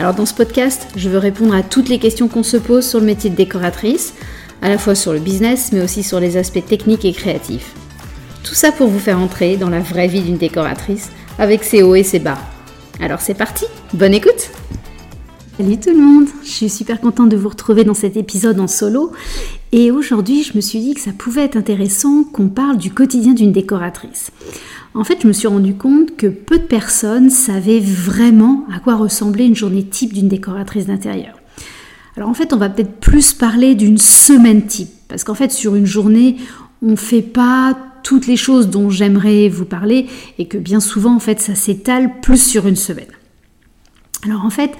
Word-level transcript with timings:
Alors 0.00 0.14
dans 0.14 0.24
ce 0.24 0.32
podcast, 0.32 0.88
je 0.96 1.10
veux 1.10 1.18
répondre 1.18 1.54
à 1.54 1.62
toutes 1.62 1.90
les 1.90 1.98
questions 1.98 2.26
qu'on 2.26 2.42
se 2.42 2.56
pose 2.56 2.88
sur 2.88 3.00
le 3.00 3.04
métier 3.04 3.28
de 3.28 3.36
décoratrice, 3.36 4.14
à 4.62 4.70
la 4.70 4.78
fois 4.78 4.94
sur 4.94 5.12
le 5.12 5.18
business 5.18 5.72
mais 5.74 5.82
aussi 5.82 6.02
sur 6.02 6.20
les 6.20 6.38
aspects 6.38 6.64
techniques 6.64 7.04
et 7.04 7.12
créatifs. 7.12 7.74
Tout 8.42 8.54
ça 8.54 8.72
pour 8.72 8.88
vous 8.88 8.98
faire 8.98 9.18
entrer 9.18 9.58
dans 9.58 9.68
la 9.68 9.80
vraie 9.80 10.08
vie 10.08 10.22
d'une 10.22 10.38
décoratrice 10.38 11.10
avec 11.38 11.64
ses 11.64 11.82
hauts 11.82 11.96
et 11.96 12.02
ses 12.02 12.18
bas. 12.18 12.38
Alors 12.98 13.20
c'est 13.20 13.34
parti, 13.34 13.66
bonne 13.92 14.14
écoute 14.14 14.48
Salut 15.58 15.78
tout 15.78 15.90
le 15.90 16.00
monde, 16.00 16.28
je 16.44 16.50
suis 16.50 16.70
super 16.70 16.98
contente 16.98 17.28
de 17.28 17.36
vous 17.36 17.50
retrouver 17.50 17.84
dans 17.84 17.92
cet 17.92 18.16
épisode 18.16 18.58
en 18.58 18.68
solo 18.68 19.12
et 19.70 19.90
aujourd'hui 19.90 20.42
je 20.42 20.56
me 20.56 20.62
suis 20.62 20.80
dit 20.80 20.94
que 20.94 21.02
ça 21.02 21.12
pouvait 21.12 21.44
être 21.44 21.58
intéressant 21.58 22.24
qu'on 22.24 22.48
parle 22.48 22.78
du 22.78 22.90
quotidien 22.90 23.34
d'une 23.34 23.52
décoratrice. 23.52 24.30
En 24.94 25.04
fait 25.04 25.18
je 25.22 25.28
me 25.28 25.32
suis 25.32 25.46
rendu 25.46 25.74
compte 25.74 26.16
que 26.16 26.26
peu 26.26 26.58
de 26.58 26.64
personnes 26.64 27.30
savaient 27.30 27.80
vraiment 27.80 28.66
à 28.74 28.80
quoi 28.80 28.96
ressemblait 28.96 29.46
une 29.46 29.54
journée 29.54 29.84
type 29.84 30.12
d'une 30.12 30.28
décoratrice 30.28 30.86
d'intérieur. 30.86 31.38
Alors 32.16 32.28
en 32.28 32.34
fait 32.34 32.52
on 32.52 32.56
va 32.56 32.68
peut-être 32.68 32.98
plus 33.00 33.32
parler 33.32 33.74
d'une 33.74 33.98
semaine 33.98 34.66
type 34.66 34.90
parce 35.08 35.24
qu'en 35.24 35.34
fait 35.34 35.52
sur 35.52 35.76
une 35.76 35.86
journée 35.86 36.36
on 36.82 36.92
ne 36.92 36.96
fait 36.96 37.22
pas 37.22 37.76
toutes 38.02 38.26
les 38.26 38.36
choses 38.36 38.68
dont 38.68 38.90
j'aimerais 38.90 39.48
vous 39.48 39.64
parler 39.64 40.06
et 40.38 40.46
que 40.46 40.58
bien 40.58 40.80
souvent 40.80 41.14
en 41.14 41.20
fait 41.20 41.40
ça 41.40 41.54
s'étale 41.54 42.20
plus 42.20 42.42
sur 42.42 42.66
une 42.66 42.76
semaine. 42.76 43.06
Alors 44.24 44.44
en 44.44 44.50
fait, 44.50 44.72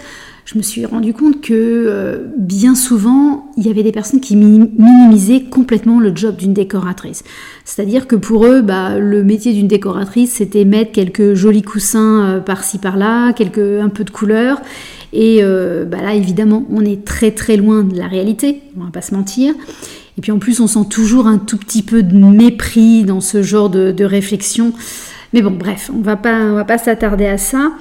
je 0.44 0.58
me 0.58 0.62
suis 0.62 0.84
rendu 0.84 1.12
compte 1.12 1.40
que 1.40 1.52
euh, 1.54 2.26
bien 2.36 2.74
souvent, 2.74 3.50
il 3.56 3.66
y 3.66 3.70
avait 3.70 3.82
des 3.82 3.92
personnes 3.92 4.20
qui 4.20 4.36
minimisaient 4.36 5.42
complètement 5.42 6.00
le 6.00 6.14
job 6.14 6.36
d'une 6.36 6.54
décoratrice. 6.54 7.22
C'est-à-dire 7.64 8.06
que 8.06 8.16
pour 8.16 8.46
eux, 8.46 8.62
bah, 8.62 8.98
le 8.98 9.22
métier 9.22 9.52
d'une 9.52 9.68
décoratrice, 9.68 10.32
c'était 10.32 10.64
mettre 10.64 10.92
quelques 10.92 11.34
jolis 11.34 11.62
coussins 11.62 12.24
euh, 12.24 12.40
par-ci 12.40 12.78
par-là, 12.78 13.32
quelques 13.32 13.58
un 13.58 13.88
peu 13.88 14.04
de 14.04 14.10
couleur. 14.10 14.60
Et 15.12 15.38
euh, 15.42 15.84
bah 15.84 15.98
là, 16.02 16.14
évidemment, 16.14 16.64
on 16.70 16.84
est 16.84 17.04
très 17.04 17.32
très 17.32 17.56
loin 17.56 17.82
de 17.82 17.96
la 17.96 18.06
réalité, 18.06 18.62
on 18.76 18.84
va 18.84 18.90
pas 18.90 19.02
se 19.02 19.14
mentir. 19.14 19.54
Et 20.18 20.20
puis 20.20 20.32
en 20.32 20.38
plus, 20.38 20.60
on 20.60 20.66
sent 20.66 20.86
toujours 20.88 21.26
un 21.26 21.38
tout 21.38 21.58
petit 21.58 21.82
peu 21.82 22.02
de 22.02 22.16
mépris 22.16 23.04
dans 23.04 23.20
ce 23.20 23.42
genre 23.42 23.70
de, 23.70 24.04
réflexion. 24.04 24.72
Mais 25.32 25.42
bon, 25.42 25.52
bref, 25.52 25.90
on 25.94 26.00
va 26.00 26.16
pas, 26.16 26.38
on 26.40 26.54
va 26.54 26.64
pas 26.64 26.78
s'attarder 26.78 27.26
à 27.26 27.38
ça. 27.38 27.72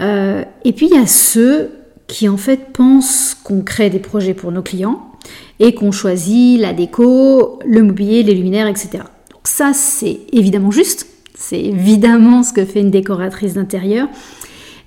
et 0.00 0.72
puis 0.72 0.86
il 0.86 0.94
y 0.94 1.02
a 1.02 1.06
ceux 1.06 1.70
qui 2.08 2.28
en 2.28 2.36
fait 2.36 2.72
pensent 2.72 3.36
qu'on 3.44 3.62
crée 3.62 3.90
des 3.90 4.00
projets 4.00 4.34
pour 4.34 4.50
nos 4.50 4.62
clients 4.62 5.12
et 5.60 5.74
qu'on 5.74 5.92
choisit 5.92 6.58
la 6.60 6.72
déco, 6.72 7.60
le 7.64 7.82
mobilier, 7.82 8.22
les 8.22 8.34
luminaires, 8.34 8.66
etc. 8.66 9.04
Donc 9.30 9.46
ça, 9.46 9.72
c'est 9.74 10.20
évidemment 10.32 10.70
juste, 10.70 11.06
c'est 11.34 11.60
évidemment 11.60 12.42
ce 12.42 12.52
que 12.52 12.64
fait 12.64 12.80
une 12.80 12.90
décoratrice 12.90 13.54
d'intérieur, 13.54 14.08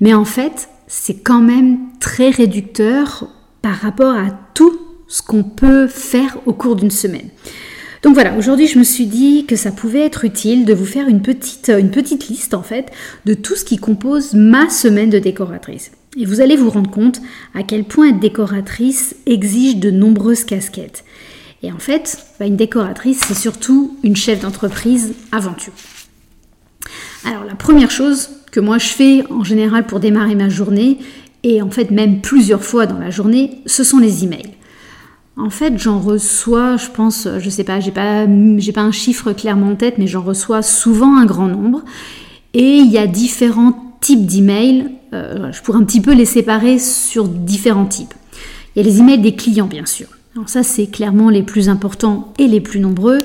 mais 0.02 0.14
en 0.14 0.26
fait, 0.26 0.68
c'est 0.88 1.24
quand 1.24 1.42
même 1.42 1.80
très 2.00 2.32
réducteur 2.32 3.30
par 3.62 3.76
rapport 3.76 4.16
à 4.16 4.32
tout 4.54 4.78
ce 5.08 5.22
qu'on 5.22 5.44
peut 5.44 5.88
faire 5.88 6.38
au 6.46 6.54
cours 6.54 6.76
d'une 6.76 6.92
semaine. 6.92 7.30
Donc 8.02 8.16
voilà, 8.16 8.36
aujourd'hui 8.36 8.66
je 8.66 8.80
me 8.80 8.84
suis 8.84 9.06
dit 9.06 9.46
que 9.46 9.56
ça 9.56 9.72
pouvait 9.72 10.00
être 10.00 10.26
utile 10.26 10.66
de 10.66 10.74
vous 10.74 10.86
faire 10.86 11.08
une 11.08 11.22
petite, 11.22 11.70
une 11.70 11.92
petite 11.92 12.30
liste 12.30 12.56
en 12.56 12.64
fait 12.64 12.92
de 13.26 13.36
tout 13.36 13.56
ce 13.56 13.64
qui 13.64 13.78
compose 13.78 14.34
ma 14.34 14.70
semaine 14.70 15.12
de 15.12 15.20
décoratrice. 15.20 15.92
Et 16.18 16.26
vous 16.26 16.42
allez 16.42 16.58
vous 16.58 16.70
rendre 16.70 16.92
compte 16.92 17.22
à 17.54 17.64
quel 17.64 17.86
point 17.86 18.10
être 18.10 18.20
décoratrice 18.20 19.16
exige 19.26 19.78
de 19.78 19.92
nombreuses 19.92 20.44
casquettes. 20.44 21.06
Et 21.64 21.72
en 21.72 21.80
fait, 21.80 22.26
bah, 22.40 22.48
une 22.48 22.58
décoratrice, 22.58 23.22
c'est 23.26 23.34
surtout 23.34 23.98
une 24.04 24.16
chef 24.16 24.42
d'entreprise 24.42 25.14
tout. 25.54 25.72
Alors 27.24 27.44
la 27.46 27.56
première 27.56 27.92
chose 27.92 28.30
que 28.52 28.60
moi 28.60 28.78
je 28.78 28.88
fais 28.88 29.24
en 29.32 29.44
général 29.44 29.86
pour 29.86 30.00
démarrer 30.00 30.36
ma 30.36 30.50
journée, 30.50 30.98
et 31.44 31.62
en 31.62 31.70
fait 31.70 31.92
même 31.92 32.22
plusieurs 32.22 32.64
fois 32.64 32.88
dans 32.88 32.98
la 32.98 33.10
journée, 33.10 33.62
ce 33.66 33.84
sont 33.84 34.00
les 34.00 34.24
emails. 34.24 34.54
En 35.38 35.50
fait, 35.50 35.78
j'en 35.78 36.00
reçois, 36.00 36.76
je 36.76 36.90
pense, 36.90 37.28
je 37.40 37.50
sais 37.50 37.64
pas, 37.64 37.80
j'ai 37.80 37.92
pas, 37.92 38.26
pas 38.26 38.82
un 38.82 38.92
chiffre 38.92 39.32
clairement 39.32 39.70
en 39.70 39.76
tête, 39.76 39.98
mais 39.98 40.08
j'en 40.08 40.22
reçois 40.22 40.62
souvent 40.62 41.16
un 41.16 41.26
grand 41.26 41.48
nombre. 41.48 41.84
Et 42.54 42.78
il 42.78 42.92
y 42.92 42.98
a 42.98 43.08
différents 43.08 43.91
types 44.02 44.26
d'emails 44.26 44.92
euh, 45.14 45.52
je 45.52 45.62
pourrais 45.62 45.80
un 45.80 45.84
petit 45.84 46.02
peu 46.02 46.14
les 46.14 46.26
séparer 46.26 46.80
sur 46.80 47.28
différents 47.28 47.86
types. 47.86 48.14
Il 48.76 48.82
y 48.82 48.88
a 48.88 48.90
les 48.90 49.00
emails 49.00 49.20
des 49.20 49.36
clients, 49.36 49.68
bien 49.68 49.86
sûr. 49.86 50.08
Alors 50.36 50.48
ça, 50.48 50.64
c'est 50.64 50.88
clairement 50.88 51.30
les 51.30 51.44
plus 51.44 51.68
importants 51.68 52.34
et 52.40 52.48
les 52.48 52.62
plus 52.62 52.80
nombreux. 52.80 53.20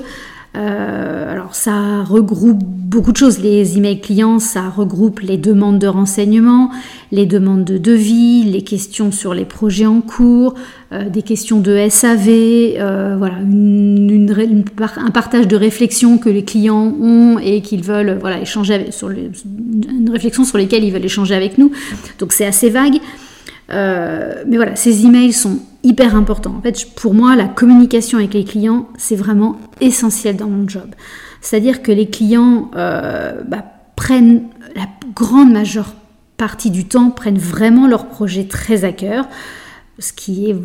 Euh, 0.57 1.31
alors 1.31 1.55
ça 1.55 2.03
regroupe 2.03 2.65
beaucoup 2.65 3.13
de 3.13 3.17
choses. 3.17 3.39
Les 3.39 3.77
emails 3.77 4.01
clients, 4.01 4.39
ça 4.39 4.69
regroupe 4.71 5.21
les 5.21 5.37
demandes 5.37 5.79
de 5.79 5.87
renseignements, 5.87 6.71
les 7.13 7.27
demandes 7.27 7.65
de 7.65 7.77
devis, 7.77 8.43
les 8.43 8.63
questions 8.63 9.13
sur 9.13 9.35
les 9.35 9.45
projets 9.45 9.87
en 9.87 10.01
cours, 10.01 10.55
euh, 10.93 11.11
des 11.11 11.23
questions 11.23 11.61
de 11.61 11.89
SAV, 11.89 12.79
voilà, 13.19 13.37
un 14.31 15.11
partage 15.11 15.49
de 15.49 15.57
réflexions 15.57 16.19
que 16.19 16.29
les 16.29 16.45
clients 16.45 16.95
ont 17.01 17.39
et 17.39 17.63
qu'ils 17.63 17.83
veulent 17.83 18.19
voilà, 18.21 18.41
échanger 18.41 18.91
sur 18.91 19.11
une 19.11 20.11
réflexion 20.11 20.45
sur 20.45 20.59
lesquelles 20.59 20.85
ils 20.85 20.93
veulent 20.93 21.05
échanger 21.05 21.35
avec 21.35 21.59
nous. 21.59 21.71
Donc 22.19 22.33
c'est 22.33 22.47
assez 22.47 22.71
vague. 22.71 22.99
mais 23.69 24.57
voilà, 24.57 24.77
ces 24.77 25.05
emails 25.05 25.33
sont 25.33 25.59
hyper 25.87 26.17
important. 26.17 26.55
En 26.59 26.63
fait, 26.63 26.95
pour 26.97 27.15
moi, 27.15 27.37
la 27.37 27.47
communication 27.47 28.19
avec 28.19 28.35
les 28.35 28.45
clients, 28.45 28.89
c'est 28.99 29.17
vraiment 29.17 29.61
essentiel 29.81 30.37
dans 30.37 30.49
mon 30.49 30.69
job. 30.69 30.89
C'est-à-dire 31.41 31.83
que 31.83 31.93
les 31.93 32.11
clients 32.11 32.71
euh, 32.75 33.41
bah, 33.47 33.65
prennent 33.95 34.49
la 34.75 34.87
grande 35.15 35.53
majeure 35.53 35.95
partie 36.37 36.71
du 36.71 36.87
temps, 36.87 37.11
prennent 37.11 37.39
vraiment 37.39 37.87
leur 37.87 38.09
projet 38.09 38.45
très 38.49 38.85
à 38.85 38.93
cœur, 38.93 39.29
ce 40.01 40.13
qui 40.13 40.51
est 40.51 40.57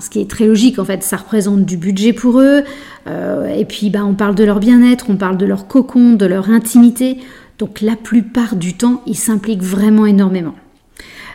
Ce 0.00 0.10
qui 0.10 0.20
est 0.20 0.30
très 0.30 0.46
logique 0.46 0.78
en 0.78 0.84
fait, 0.84 1.02
ça 1.02 1.16
représente 1.16 1.64
du 1.64 1.76
budget 1.76 2.12
pour 2.12 2.40
eux. 2.40 2.62
Euh, 3.06 3.46
et 3.46 3.64
puis, 3.64 3.90
bah, 3.90 4.04
on 4.04 4.14
parle 4.14 4.34
de 4.34 4.44
leur 4.44 4.60
bien-être, 4.60 5.06
on 5.08 5.16
parle 5.16 5.36
de 5.36 5.46
leur 5.46 5.68
cocon, 5.68 6.14
de 6.14 6.26
leur 6.26 6.50
intimité. 6.50 7.18
Donc, 7.58 7.80
la 7.80 7.96
plupart 7.96 8.56
du 8.56 8.74
temps, 8.74 9.02
ils 9.06 9.16
s'impliquent 9.16 9.62
vraiment 9.62 10.06
énormément. 10.06 10.54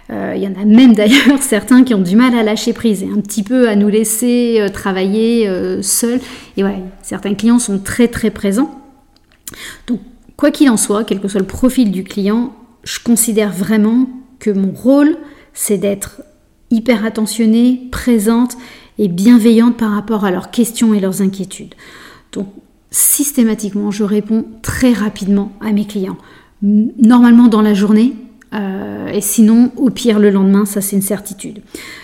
Euh, 0.09 0.33
il 0.35 0.43
y 0.43 0.47
en 0.47 0.61
a 0.61 0.65
même 0.65 0.93
d'ailleurs 0.95 1.41
certains 1.41 1.83
qui 1.83 1.93
ont 1.93 2.01
du 2.01 2.15
mal 2.15 2.35
à 2.35 2.43
lâcher 2.43 2.73
prise 2.73 3.03
et 3.03 3.09
un 3.09 3.21
petit 3.21 3.43
peu 3.43 3.69
à 3.69 3.75
nous 3.75 3.87
laisser 3.87 4.57
euh, 4.59 4.69
travailler 4.69 5.47
euh, 5.47 5.81
seuls. 5.81 6.19
Et 6.57 6.63
ouais, 6.63 6.83
certains 7.01 7.33
clients 7.33 7.59
sont 7.59 7.79
très 7.79 8.07
très 8.07 8.29
présents. 8.29 8.81
Donc, 9.87 9.99
quoi 10.35 10.51
qu'il 10.51 10.69
en 10.69 10.77
soit, 10.77 11.03
quel 11.03 11.19
que 11.19 11.27
soit 11.27 11.39
le 11.39 11.47
profil 11.47 11.91
du 11.91 12.03
client, 12.03 12.53
je 12.83 12.99
considère 12.99 13.51
vraiment 13.51 14.09
que 14.39 14.49
mon 14.49 14.71
rôle, 14.71 15.17
c'est 15.53 15.77
d'être 15.77 16.21
hyper 16.73 17.05
attentionnée, 17.05 17.87
présente 17.91 18.57
et 18.97 19.07
bienveillante 19.07 19.77
par 19.77 19.91
rapport 19.91 20.25
à 20.25 20.31
leurs 20.31 20.51
questions 20.51 20.93
et 20.93 20.99
leurs 20.99 21.21
inquiétudes. 21.21 21.75
Donc, 22.31 22.47
systématiquement, 22.91 23.91
je 23.91 24.03
réponds 24.03 24.45
très 24.61 24.93
rapidement 24.93 25.51
à 25.61 25.71
mes 25.71 25.85
clients. 25.85 26.17
Normalement 26.61 27.47
dans 27.47 27.61
la 27.61 27.73
journée, 27.73 28.13
euh, 28.53 29.07
et 29.07 29.21
sinon, 29.21 29.71
au 29.77 29.89
pire, 29.89 30.19
le 30.19 30.29
lendemain, 30.29 30.65
ça 30.65 30.81
c'est 30.81 30.95
une 30.95 31.01
certitude. 31.01 31.61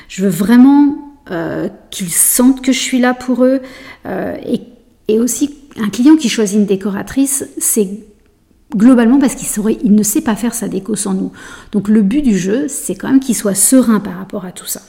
Je 0.07 0.23
veux 0.23 0.29
vraiment 0.29 0.97
euh, 1.31 1.69
qu'ils 1.91 2.09
sentent 2.09 2.61
que 2.61 2.71
je 2.71 2.79
suis 2.79 2.99
là 2.99 3.13
pour 3.13 3.45
eux. 3.45 3.61
Euh, 4.05 4.35
et, 4.45 4.61
et, 5.07 5.19
aussi, 5.19 5.55
un 5.79 5.89
client 5.89 6.15
qui 6.15 6.27
choisit 6.27 6.57
une 6.57 6.65
décoratrice, 6.65 7.47
c'est 7.59 7.87
globalement 8.75 9.19
parce 9.19 9.35
qu'il 9.35 9.47
il 9.83 9.93
ne 9.93 10.03
sait 10.03 10.21
pas 10.21 10.35
faire 10.35 10.53
sa 10.53 10.67
déco 10.67 10.95
sans 10.95 11.13
nous. 11.13 11.31
Donc 11.71 11.87
le 11.87 12.01
but 12.01 12.21
du 12.21 12.37
jeu, 12.37 12.67
c'est 12.67 12.95
quand 12.95 13.09
même 13.09 13.19
qu'il 13.19 13.35
soit 13.35 13.55
serein 13.55 13.99
par 13.99 14.17
rapport 14.17 14.45
à 14.45 14.51
tout 14.51 14.67
ça. 14.67 14.81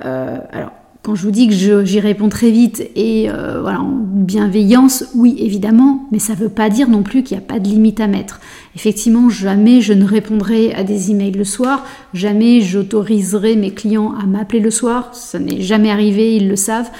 alors, 0.00 0.72
quand 1.02 1.16
je 1.16 1.22
vous 1.24 1.32
dis 1.32 1.48
que 1.48 1.84
j'y 1.84 1.98
réponds 1.98 2.28
très 2.28 2.52
vite 2.52 2.88
et 2.94 3.28
euh, 3.28 3.60
voilà, 3.60 3.80
en 3.80 3.90
bienveillance, 3.90 5.04
oui, 5.16 5.34
évidemment, 5.40 6.06
mais 6.12 6.20
ça 6.20 6.34
ne 6.34 6.38
veut 6.38 6.48
pas 6.48 6.70
dire 6.70 6.88
non 6.88 7.02
plus 7.02 7.24
qu'il 7.24 7.36
n'y 7.36 7.42
a 7.42 7.46
pas 7.46 7.58
de 7.58 7.66
limite 7.66 7.98
à 7.98 8.06
mettre. 8.06 8.40
Effectivement, 8.76 9.28
jamais 9.28 9.80
je 9.80 9.92
ne 9.94 10.04
répondrai 10.04 10.72
à 10.72 10.84
des 10.84 11.10
emails 11.10 11.32
le 11.32 11.44
soir, 11.44 11.84
jamais 12.14 12.60
j'autoriserai 12.60 13.56
mes 13.56 13.72
clients 13.72 14.14
à 14.14 14.26
m'appeler 14.26 14.60
le 14.60 14.70
soir, 14.70 15.12
ça 15.12 15.40
n'est 15.40 15.60
jamais 15.60 15.90
arrivé, 15.90 16.36
ils 16.36 16.48
le 16.48 16.56
savent. 16.56 16.90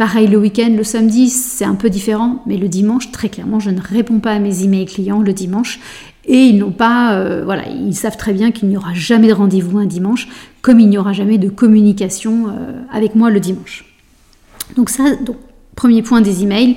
Pareil 0.00 0.28
le 0.28 0.38
week-end, 0.38 0.72
le 0.74 0.82
samedi, 0.82 1.28
c'est 1.28 1.66
un 1.66 1.74
peu 1.74 1.90
différent, 1.90 2.42
mais 2.46 2.56
le 2.56 2.68
dimanche, 2.68 3.12
très 3.12 3.28
clairement, 3.28 3.60
je 3.60 3.68
ne 3.68 3.82
réponds 3.82 4.18
pas 4.18 4.30
à 4.30 4.38
mes 4.38 4.64
emails 4.64 4.86
clients 4.86 5.20
le 5.20 5.34
dimanche 5.34 5.78
Et 6.24 6.38
ils 6.38 6.56
n'ont 6.56 6.70
pas, 6.70 7.16
euh, 7.16 7.44
voilà, 7.44 7.68
ils 7.68 7.94
savent 7.94 8.16
très 8.16 8.32
bien 8.32 8.50
qu'il 8.50 8.70
n'y 8.70 8.78
aura 8.78 8.94
jamais 8.94 9.28
de 9.28 9.34
rendez-vous 9.34 9.76
un 9.76 9.84
dimanche, 9.84 10.26
comme 10.62 10.80
il 10.80 10.88
n'y 10.88 10.96
aura 10.96 11.12
jamais 11.12 11.36
de 11.36 11.50
communication 11.50 12.46
avec 12.90 13.14
moi 13.14 13.28
le 13.28 13.40
dimanche. 13.40 13.84
Donc 14.74 14.88
ça, 14.88 15.04
premier 15.76 16.00
point 16.00 16.22
des 16.22 16.44
emails, 16.44 16.76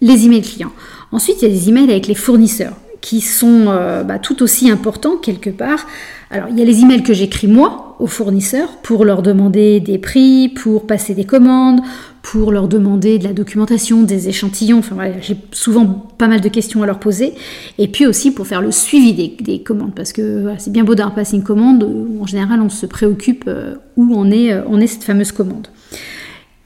les 0.00 0.26
emails 0.26 0.42
clients. 0.42 0.72
Ensuite, 1.12 1.42
il 1.42 1.48
y 1.48 1.48
a 1.52 1.54
des 1.54 1.68
emails 1.68 1.88
avec 1.88 2.08
les 2.08 2.16
fournisseurs 2.16 2.74
qui 3.00 3.20
sont 3.20 3.66
bah, 3.66 4.18
tout 4.18 4.42
aussi 4.42 4.70
importants 4.70 5.18
quelque 5.18 5.50
part. 5.50 5.86
Alors, 6.32 6.48
il 6.48 6.58
y 6.58 6.62
a 6.62 6.64
les 6.64 6.80
emails 6.80 7.04
que 7.04 7.14
j'écris 7.14 7.46
moi 7.46 7.94
aux 8.00 8.08
fournisseurs 8.08 8.78
pour 8.82 9.04
leur 9.04 9.22
demander 9.22 9.78
des 9.78 9.98
prix, 9.98 10.48
pour 10.48 10.88
passer 10.88 11.14
des 11.14 11.24
commandes, 11.24 11.80
pour 12.32 12.50
leur 12.50 12.66
demander 12.66 13.20
de 13.20 13.24
la 13.24 13.32
documentation, 13.32 14.02
des 14.02 14.28
échantillons. 14.28 14.78
Enfin 14.78 14.96
j'ai 15.20 15.36
souvent 15.52 15.86
pas 15.86 16.26
mal 16.26 16.40
de 16.40 16.48
questions 16.48 16.82
à 16.82 16.86
leur 16.86 16.98
poser. 16.98 17.34
Et 17.78 17.86
puis 17.86 18.04
aussi 18.04 18.32
pour 18.32 18.48
faire 18.48 18.60
le 18.60 18.72
suivi 18.72 19.12
des, 19.40 19.62
commandes, 19.62 19.94
parce 19.94 20.12
que 20.12 20.44
c'est 20.58 20.72
bien 20.72 20.82
beau 20.82 20.96
d'avoir 20.96 21.14
passé 21.14 21.36
une 21.36 21.44
commande, 21.44 21.84
où 21.84 22.20
en 22.20 22.26
général 22.26 22.60
on 22.60 22.68
se 22.68 22.84
préoccupe 22.84 23.44
euh, 23.46 23.76
où 23.96 24.12
on 24.12 24.28
est, 24.32 24.52
euh, 24.52 24.62
on 24.66 24.80
est 24.80 24.88
cette 24.88 25.04
fameuse 25.04 25.30
commande. 25.30 25.68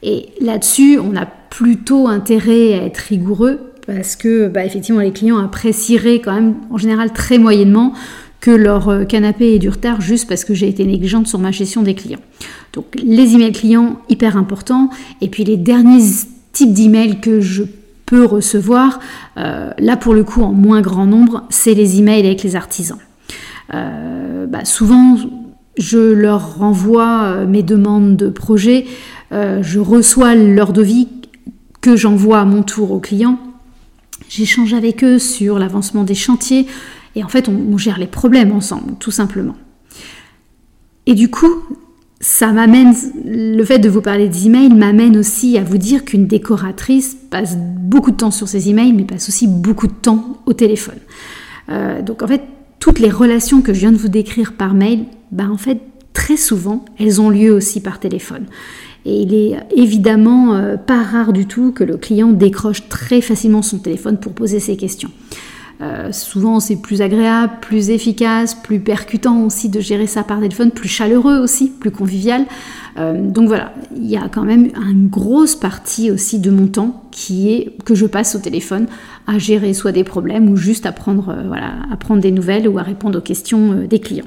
Et 0.03 0.31
là-dessus, 0.41 0.99
on 0.99 1.15
a 1.15 1.27
plutôt 1.27 2.09
intérêt 2.09 2.73
à 2.73 2.87
être 2.87 2.97
rigoureux 2.97 3.59
parce 3.87 4.17
que 4.17 4.49
bah, 4.49 4.65
effectivement 4.65 5.03
les 5.03 5.13
clients 5.13 5.39
apprécieraient 5.39 6.21
quand 6.21 6.33
même 6.33 6.55
en 6.71 6.79
général 6.79 7.13
très 7.13 7.37
moyennement 7.37 7.93
que 8.41 8.51
leur 8.51 8.89
euh, 8.89 9.05
canapé 9.05 9.55
ait 9.55 9.59
du 9.59 9.69
retard 9.69 10.01
juste 10.01 10.29
parce 10.29 10.45
que 10.45 10.55
j'ai 10.55 10.69
été 10.69 10.85
négligente 10.85 11.27
sur 11.27 11.39
ma 11.39 11.51
gestion 11.51 11.83
des 11.83 11.95
clients. 11.95 12.21
Donc 12.73 12.87
les 13.03 13.35
emails 13.35 13.53
clients, 13.53 14.01
hyper 14.09 14.37
importants. 14.37 14.91
Et 15.21 15.29
puis 15.29 15.45
les 15.45 15.57
derniers 15.57 16.03
types 16.53 16.73
d'emails 16.73 17.21
que 17.21 17.41
je 17.41 17.65
peux 18.07 18.25
recevoir, 18.25 18.99
euh, 19.37 19.71
là 19.79 19.97
pour 19.97 20.15
le 20.15 20.25
coup 20.25 20.43
en 20.43 20.53
moins 20.53 20.81
grand 20.81 21.07
nombre, 21.07 21.45
c'est 21.51 21.75
les 21.75 21.99
emails 21.99 22.27
avec 22.27 22.43
les 22.43 22.57
artisans. 22.57 22.99
Euh, 23.75 24.47
bah, 24.47 24.65
souvent, 24.65 25.17
je 25.77 25.99
leur 25.99 26.59
renvoie 26.59 27.47
mes 27.47 27.63
demandes 27.63 28.17
de 28.17 28.29
projet, 28.29 28.85
je 29.31 29.79
reçois 29.79 30.35
leur 30.35 30.73
devis 30.73 31.07
que 31.81 31.97
j'envoie 31.97 32.41
à 32.41 32.45
mon 32.45 32.63
tour 32.63 32.91
aux 32.91 32.99
clients. 32.99 33.39
J'échange 34.29 34.75
avec 34.75 35.03
eux 35.03 35.19
sur 35.19 35.59
l'avancement 35.59 36.05
des 36.05 36.15
chantiers, 36.15 36.67
et 37.17 37.25
en 37.25 37.29
fait, 37.29 37.49
on, 37.49 37.77
gère 37.77 37.99
les 37.99 38.07
problèmes 38.07 38.53
ensemble, 38.53 38.95
tout 38.99 39.11
simplement. 39.11 39.57
Et 41.07 41.15
du 41.15 41.29
coup, 41.29 41.65
ça 42.21 42.53
m'amène, 42.53 42.95
le 43.25 43.65
fait 43.65 43.79
de 43.79 43.89
vous 43.89 44.03
parler 44.03 44.29
des 44.29 44.47
emails 44.47 44.71
m'amène 44.71 45.17
aussi 45.17 45.59
à 45.59 45.65
vous 45.65 45.79
dire 45.79 46.05
qu'une 46.05 46.27
décoratrice 46.27 47.17
passe 47.31 47.57
beaucoup 47.57 48.11
de 48.11 48.17
temps 48.17 48.31
sur 48.31 48.47
ses 48.47 48.69
emails, 48.69 48.93
mais 48.93 49.05
passe 49.05 49.29
aussi 49.29 49.49
beaucoup 49.49 49.87
de 49.87 49.93
temps 49.93 50.39
au 50.47 50.53
téléphone. 50.53 50.99
Euh, 51.71 52.03
donc 52.03 52.23
en 52.23 52.27
fait, 52.27 52.43
toutes 52.79 52.99
les 52.99 53.11
relations 53.11 53.63
que 53.63 53.75
je 53.75 53.81
viens 53.81 53.93
de 53.93 53.97
vous 53.97 54.09
décrire 54.09 54.53
par 54.53 54.75
mail, 54.75 55.05
bah 55.33 55.49
en 55.51 55.57
fait, 55.57 55.81
très 56.13 56.37
souvent, 56.37 56.85
elles 56.99 57.21
ont 57.21 57.31
lieu 57.31 57.53
aussi 57.53 57.81
par 57.81 57.99
téléphone. 57.99 58.47
Et 59.05 59.23
il 59.23 59.35
est 59.35 59.57
évidemment 59.75 60.55
euh, 60.55 60.77
pas 60.77 61.03
rare 61.03 61.33
du 61.33 61.47
tout 61.47 61.73
que 61.73 61.85
le 61.85 61.97
client 61.97 62.33
décroche 62.33 62.89
très 62.89 63.21
facilement 63.21 63.63
son 63.63 63.79
téléphone 63.79 64.19
pour 64.19 64.33
poser 64.33 64.61
ses 64.61 64.77
questions. 64.77 65.11
Euh, 65.83 66.13
souvent, 66.13 66.61
c'est 66.61 66.77
plus 66.77 67.01
agréable, 67.01 67.55
plus 67.63 67.89
efficace, 67.89 68.55
plus 68.55 68.81
percutant 68.81 69.45
aussi 69.45 69.71
de 69.71 69.81
gérer 69.81 70.07
ça 70.07 70.23
par 70.23 70.39
téléphone, 70.39 70.71
plus 70.71 70.89
chaleureux 70.89 71.39
aussi, 71.39 71.71
plus 71.71 71.91
convivial. 71.91 72.45
Euh, 72.99 73.27
donc 73.27 73.49
voilà, 73.49 73.73
il 73.97 74.07
y 74.07 74.17
a 74.17 74.29
quand 74.29 74.43
même 74.43 74.69
une 74.91 75.09
grosse 75.09 75.57
partie 75.57 76.11
aussi 76.11 76.39
de 76.39 76.51
mon 76.51 76.67
temps 76.67 77.05
qui 77.11 77.51
est 77.51 77.77
que 77.85 77.95
je 77.95 78.05
passe 78.05 78.35
au 78.35 78.41
téléphone 78.41 78.87
à 79.27 79.39
gérer 79.39 79.73
soit 79.73 79.93
des 79.93 80.05
problèmes 80.05 80.51
ou 80.51 80.57
juste 80.57 80.85
à 80.85 80.93
prendre, 80.93 81.31
euh, 81.31 81.45
voilà, 81.47 81.73
à 81.91 81.97
prendre 81.97 82.21
des 82.21 82.31
nouvelles 82.31 82.69
ou 82.69 82.79
à 82.79 82.83
répondre 82.83 83.19
aux 83.19 83.23
questions 83.23 83.87
des 83.89 84.01
clients. 84.01 84.27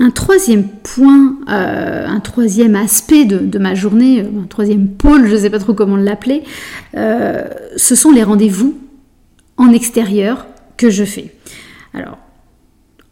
Un 0.00 0.10
troisième 0.10 0.62
point, 0.64 1.38
un 1.48 2.20
troisième 2.20 2.76
aspect 2.76 3.24
de, 3.24 3.58
ma 3.58 3.74
journée, 3.74 4.20
un 4.20 4.46
troisième 4.48 4.86
pôle, 4.86 5.26
je 5.26 5.32
ne 5.32 5.38
sais 5.38 5.50
pas 5.50 5.58
trop 5.58 5.74
comment 5.74 5.96
l'appeler, 5.96 6.44
ce 6.94 7.94
sont 7.96 8.12
les 8.12 8.22
rendez-vous 8.22 8.76
en 9.58 9.72
extérieur 9.72 10.46
que 10.76 10.88
je 10.88 11.04
fais. 11.04 11.34
Alors, 11.92 12.18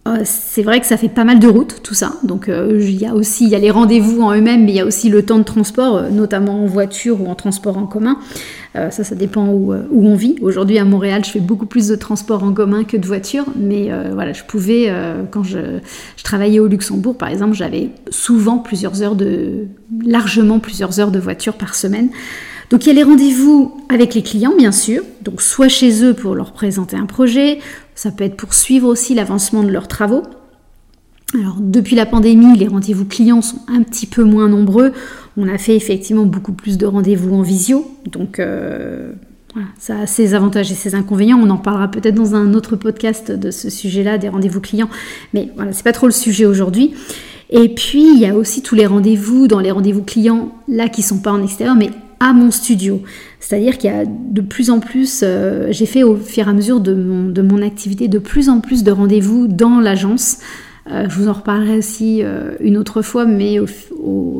euh, 0.06 0.20
c'est 0.24 0.62
vrai 0.62 0.80
que 0.80 0.86
ça 0.86 0.96
fait 0.96 1.08
pas 1.08 1.24
mal 1.24 1.40
de 1.40 1.48
routes, 1.48 1.80
tout 1.82 1.94
ça. 1.94 2.14
Donc, 2.22 2.48
euh, 2.48 2.78
il 2.80 2.96
y 2.96 3.06
a 3.06 3.14
aussi 3.14 3.48
y 3.48 3.54
a 3.54 3.58
les 3.58 3.72
rendez-vous 3.72 4.22
en 4.22 4.32
eux-mêmes, 4.34 4.64
mais 4.64 4.72
il 4.72 4.76
y 4.76 4.80
a 4.80 4.86
aussi 4.86 5.08
le 5.08 5.24
temps 5.24 5.38
de 5.38 5.44
transport, 5.44 5.96
euh, 5.96 6.10
notamment 6.10 6.62
en 6.62 6.66
voiture 6.66 7.20
ou 7.20 7.26
en 7.26 7.34
transport 7.34 7.76
en 7.76 7.86
commun. 7.86 8.18
ça, 8.74 8.90
ça 8.90 9.14
dépend 9.14 9.48
où, 9.48 9.72
où 9.72 10.06
on 10.06 10.14
vit. 10.14 10.36
Aujourd'hui, 10.42 10.78
à 10.78 10.84
Montréal, 10.84 11.24
je 11.24 11.30
fais 11.30 11.40
beaucoup 11.40 11.64
plus 11.64 11.88
de 11.88 11.96
transport 11.96 12.44
en 12.44 12.52
commun 12.52 12.84
que 12.84 12.98
de 12.98 13.06
voiture. 13.06 13.46
Mais 13.56 13.90
voilà, 14.12 14.34
je 14.34 14.44
pouvais, 14.44 14.92
quand 15.30 15.42
je, 15.42 15.80
je, 16.18 16.22
travaillais 16.22 16.60
au 16.60 16.66
Luxembourg, 16.66 17.16
par 17.16 17.30
exemple, 17.30 17.54
j'avais 17.54 17.88
souvent 18.10 18.58
plusieurs 18.58 19.02
heures 19.02 19.14
de, 19.14 19.68
largement 20.04 20.58
plusieurs 20.58 21.00
heures 21.00 21.10
de 21.10 21.18
voiture 21.18 21.54
par 21.54 21.74
semaine. 21.74 22.10
Donc 22.70 22.84
il 22.84 22.88
y 22.88 22.90
a 22.90 22.94
les 22.94 23.02
rendez-vous 23.02 23.80
avec 23.88 24.14
les 24.14 24.22
clients, 24.22 24.54
bien 24.56 24.72
sûr, 24.72 25.02
donc 25.22 25.40
soit 25.40 25.68
chez 25.68 26.04
eux 26.04 26.14
pour 26.14 26.34
leur 26.34 26.52
présenter 26.52 26.96
un 26.96 27.06
projet, 27.06 27.58
ça 27.94 28.10
peut 28.10 28.24
être 28.24 28.36
pour 28.36 28.54
suivre 28.54 28.88
aussi 28.88 29.14
l'avancement 29.14 29.62
de 29.62 29.70
leurs 29.70 29.88
travaux. 29.88 30.22
Alors 31.34 31.56
depuis 31.60 31.96
la 31.96 32.06
pandémie, 32.06 32.56
les 32.56 32.66
rendez-vous 32.66 33.04
clients 33.04 33.42
sont 33.42 33.60
un 33.68 33.82
petit 33.82 34.06
peu 34.06 34.24
moins 34.24 34.48
nombreux. 34.48 34.92
On 35.36 35.48
a 35.48 35.58
fait 35.58 35.76
effectivement 35.76 36.24
beaucoup 36.24 36.52
plus 36.52 36.78
de 36.78 36.86
rendez-vous 36.86 37.34
en 37.34 37.42
visio, 37.42 37.88
donc 38.10 38.40
euh, 38.40 39.12
ça 39.78 40.00
a 40.00 40.06
ses 40.06 40.34
avantages 40.34 40.72
et 40.72 40.74
ses 40.74 40.94
inconvénients. 40.94 41.38
On 41.40 41.50
en 41.50 41.58
parlera 41.58 41.88
peut-être 41.88 42.14
dans 42.14 42.34
un 42.34 42.54
autre 42.54 42.74
podcast 42.74 43.30
de 43.30 43.50
ce 43.50 43.70
sujet-là, 43.70 44.18
des 44.18 44.28
rendez-vous 44.28 44.60
clients, 44.60 44.88
mais 45.34 45.50
voilà, 45.56 45.72
c'est 45.72 45.84
pas 45.84 45.92
trop 45.92 46.06
le 46.06 46.12
sujet 46.12 46.46
aujourd'hui. 46.46 46.94
Et 47.50 47.68
puis 47.68 48.02
il 48.14 48.18
y 48.18 48.26
a 48.26 48.34
aussi 48.34 48.62
tous 48.62 48.74
les 48.74 48.86
rendez-vous 48.86 49.46
dans 49.46 49.60
les 49.60 49.70
rendez-vous 49.70 50.02
clients 50.02 50.52
là 50.66 50.88
qui 50.88 51.02
sont 51.02 51.18
pas 51.18 51.32
en 51.32 51.42
extérieur, 51.42 51.76
mais 51.76 51.90
à 52.20 52.32
mon 52.32 52.50
studio. 52.50 53.02
C'est-à-dire 53.40 53.78
qu'il 53.78 53.90
y 53.90 53.92
a 53.92 54.04
de 54.06 54.40
plus 54.40 54.70
en 54.70 54.80
plus, 54.80 55.20
euh, 55.22 55.68
j'ai 55.70 55.86
fait 55.86 56.02
au 56.02 56.16
fur 56.16 56.46
et 56.46 56.50
à 56.50 56.52
mesure 56.52 56.80
de 56.80 56.94
mon, 56.94 57.62
activité 57.62 58.08
de 58.08 58.18
plus 58.18 58.48
en 58.48 58.60
plus 58.60 58.84
de 58.84 58.90
rendez-vous 58.90 59.46
dans 59.46 59.80
l'agence. 59.80 60.38
Euh, 60.90 61.06
je 61.08 61.18
vous 61.18 61.28
en 61.28 61.32
reparlerai 61.32 61.78
aussi 61.78 62.20
euh, 62.22 62.52
une 62.60 62.76
autre 62.76 63.02
fois, 63.02 63.24
mais 63.24 63.56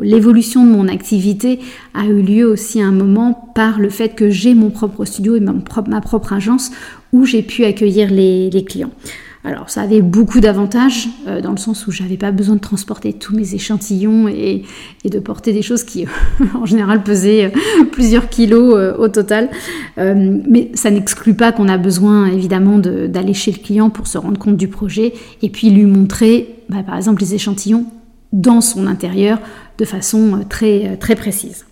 l'évolution 0.03 0.65
de 0.65 0.71
mon 0.71 0.89
activité 0.89 1.61
a 1.95 2.07
eu 2.07 2.23
lieu 2.23 2.47
aussi 2.47 2.81
à 2.81 2.87
un 2.87 2.93
moment 2.93 3.51
par 3.55 3.79
le 3.79 3.89
fait 3.89 4.11
que 4.11 4.31
j'ai 4.31 4.55
mon 4.55 4.71
propre 4.71 5.05
studio 5.05 5.37
et 5.37 5.41
ma, 5.41 6.01
propre 6.01 6.33
agence 6.33 6.71
où 7.13 7.25
j'ai 7.25 7.43
pu 7.43 7.65
accueillir 7.65 8.11
les 8.11 8.65
clients. 8.67 8.93
Alors 9.47 9.71
ça 9.71 9.83
avait 9.83 10.03
beaucoup 10.03 10.41
d'avantages 10.41 11.09
euh, 11.29 11.41
dans 11.41 11.53
le 11.53 11.57
sens 11.57 11.87
où 11.87 11.93
j'avais 11.93 12.17
pas 12.17 12.33
besoin 12.33 12.57
de 12.57 12.61
transporter 12.61 13.13
tous 13.13 13.33
mes 13.33 13.55
échantillons 13.55 14.27
et, 14.27 14.65
de 15.05 15.19
porter 15.21 15.53
des 15.53 15.63
choses 15.63 15.85
qui 15.85 16.05
en 16.55 16.67
général 16.67 17.05
pesaient 17.05 17.45
euh, 17.45 17.85
plusieurs 17.93 18.29
kilos 18.29 18.75
euh, 18.75 18.97
au 18.97 19.07
total. 19.07 19.49
mais 19.97 20.73
ça 20.75 20.91
n'exclut 20.91 21.35
pas 21.35 21.53
qu'on 21.53 21.69
a 21.69 21.79
besoin 21.79 22.27
évidemment 22.27 22.79
d'aller 22.79 23.35
chez 23.35 23.53
le 23.53 23.59
client 23.59 23.89
pour 23.89 24.09
se 24.09 24.19
rendre 24.19 24.37
compte 24.37 24.57
du 24.57 24.67
projet 24.67 25.15
et 25.43 25.49
puis 25.49 25.71
lui 25.71 25.85
montrer 25.85 26.57
bah, 26.69 26.83
par 26.85 26.97
exemple 26.97 27.21
les 27.21 27.35
échantillons 27.35 27.87
dans 28.33 28.61
son 28.61 28.89
intérieur 28.89 29.39
de 29.79 29.85
façon 29.85 30.45
très, 30.49 30.97
très 30.97 31.15
précise. 31.15 31.67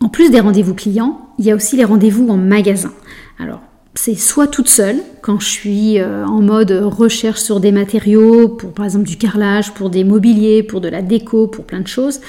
En 0.00 0.08
plus 0.08 0.30
des 0.30 0.38
rendez-vous 0.38 0.74
clients, 0.74 1.28
il 1.38 1.44
y 1.44 1.50
a 1.50 1.56
aussi 1.56 1.76
les 1.76 1.84
rendez-vous 1.84 2.28
en 2.28 2.36
magasin. 2.36 2.92
Alors 3.40 3.60
c'est 3.94 4.16
soit 4.16 4.48
toute 4.48 4.68
seule, 4.68 4.98
quand 5.22 5.40
je 5.40 5.46
suis 5.46 5.98
euh, 6.00 6.26
en 6.26 6.42
mode 6.42 6.72
recherche 6.72 7.40
sur 7.40 7.60
des 7.60 7.72
matériaux, 7.72 8.48
pour 8.48 8.72
par 8.72 8.84
exemple 8.84 9.06
du 9.06 9.16
carrelage, 9.16 9.72
pour 9.72 9.88
des 9.88 10.04
mobiliers, 10.04 10.62
pour 10.62 10.80
de 10.80 10.88
la 10.88 11.00
déco, 11.00 11.46
pour 11.46 11.64
plein 11.64 11.80
de 11.80 11.86
choses. 11.86 12.20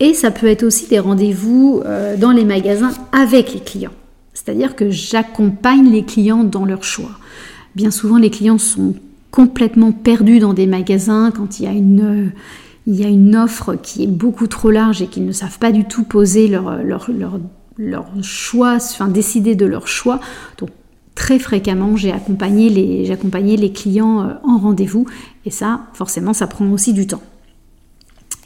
Et 0.00 0.14
ça 0.14 0.30
peut 0.30 0.46
être 0.46 0.62
aussi 0.62 0.86
des 0.86 0.98
rendez-vous 0.98 1.82
euh, 1.84 2.16
dans 2.16 2.30
les 2.30 2.44
magasins 2.44 2.92
avec 3.12 3.54
les 3.54 3.60
clients. 3.60 3.92
C'est-à-dire 4.32 4.76
que 4.76 4.90
j'accompagne 4.90 5.90
les 5.90 6.04
clients 6.04 6.44
dans 6.44 6.64
leur 6.64 6.84
choix. 6.84 7.10
Bien 7.74 7.90
souvent, 7.90 8.18
les 8.18 8.30
clients 8.30 8.58
sont 8.58 8.94
complètement 9.30 9.92
perdus 9.92 10.38
dans 10.38 10.54
des 10.54 10.66
magasins 10.66 11.32
quand 11.34 11.58
il 11.58 11.64
y 11.64 13.04
a 13.04 13.08
une, 13.08 13.36
offre 13.36 13.74
qui 13.74 14.04
est 14.04 14.08
beaucoup 14.08 14.46
trop 14.46 14.70
large 14.70 15.02
et 15.02 15.06
qu'ils 15.06 15.26
ne 15.26 15.32
savent 15.32 15.58
pas 15.58 15.72
du 15.72 15.84
tout 15.84 16.04
poser 16.04 16.48
leur, 16.48 17.08
choix, 18.22 18.76
enfin 18.76 19.08
décider 19.08 19.54
de 19.54 19.66
leur 19.66 19.88
choix. 19.88 20.20
Très 21.18 21.40
fréquemment, 21.40 21.96
j'ai 21.96 22.12
accompagné 22.12 22.70
les, 22.70 23.56
les 23.56 23.72
clients 23.72 24.22
euh, 24.22 24.34
en 24.44 24.56
rendez-vous 24.56 25.04
et 25.44 25.50
ça, 25.50 25.80
forcément, 25.92 26.32
ça 26.32 26.46
prend 26.46 26.70
aussi 26.70 26.92
du 26.92 27.08
temps. 27.08 27.20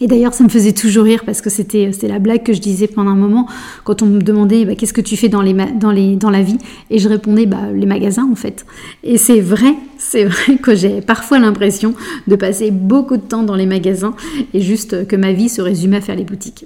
Et 0.00 0.06
d'ailleurs, 0.06 0.32
ça 0.32 0.42
me 0.42 0.48
faisait 0.48 0.72
toujours 0.72 1.04
rire 1.04 1.22
parce 1.26 1.42
que 1.42 1.50
c'était 1.50 1.90
la 2.02 2.18
blague 2.18 2.42
que 2.42 2.54
je 2.54 2.60
disais 2.60 2.86
pendant 2.86 3.10
un 3.10 3.16
moment 3.16 3.46
quand 3.84 4.00
on 4.00 4.06
me 4.06 4.20
demandait 4.20 4.64
bah, 4.64 4.74
qu'est-ce 4.74 4.94
que 4.94 5.02
tu 5.02 5.18
fais 5.18 5.28
dans, 5.28 5.42
les, 5.42 5.52
dans, 5.52 5.90
les, 5.90 6.16
dans 6.16 6.30
la 6.30 6.40
vie? 6.40 6.56
Et 6.88 6.98
je 6.98 7.10
répondais 7.10 7.44
bah, 7.44 7.70
les 7.74 7.84
magasins 7.84 8.26
en 8.32 8.34
fait. 8.34 8.64
Et 9.04 9.18
c'est 9.18 9.40
vrai, 9.40 9.74
c'est 9.98 10.24
vrai 10.24 10.56
que 10.56 10.74
j'ai 10.74 11.02
parfois 11.02 11.38
l'impression 11.38 11.92
de 12.26 12.36
passer 12.36 12.70
beaucoup 12.70 13.18
de 13.18 13.22
temps 13.22 13.42
dans 13.42 13.54
les 13.54 13.66
magasins 13.66 14.14
et 14.54 14.62
juste 14.62 15.06
que 15.06 15.14
ma 15.14 15.32
vie 15.32 15.50
se 15.50 15.60
résume 15.60 15.92
à 15.92 16.00
faire 16.00 16.16
les 16.16 16.24
boutiques. 16.24 16.64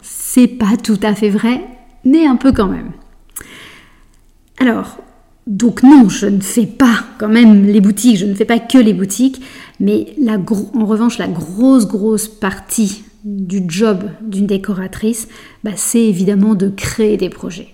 C'est 0.00 0.48
pas 0.48 0.78
tout 0.82 0.98
à 1.02 1.14
fait 1.14 1.30
vrai, 1.30 1.60
mais 2.06 2.26
un 2.26 2.36
peu 2.36 2.50
quand 2.50 2.66
même. 2.66 2.92
Alors, 4.58 5.03
donc 5.46 5.82
non, 5.82 6.08
je 6.08 6.26
ne 6.26 6.40
fais 6.40 6.66
pas 6.66 7.04
quand 7.18 7.28
même 7.28 7.64
les 7.64 7.80
boutiques, 7.80 8.16
je 8.16 8.26
ne 8.26 8.34
fais 8.34 8.46
pas 8.46 8.58
que 8.58 8.78
les 8.78 8.94
boutiques, 8.94 9.42
mais 9.78 10.14
la 10.18 10.38
en 10.74 10.86
revanche, 10.86 11.18
la 11.18 11.28
grosse, 11.28 11.86
grosse 11.86 12.28
partie 12.28 13.04
du 13.24 13.62
job 13.66 14.04
d'une 14.22 14.46
décoratrice, 14.46 15.28
bah, 15.62 15.72
c'est 15.76 16.02
évidemment 16.02 16.54
de 16.54 16.68
créer 16.68 17.16
des 17.16 17.30
projets. 17.30 17.68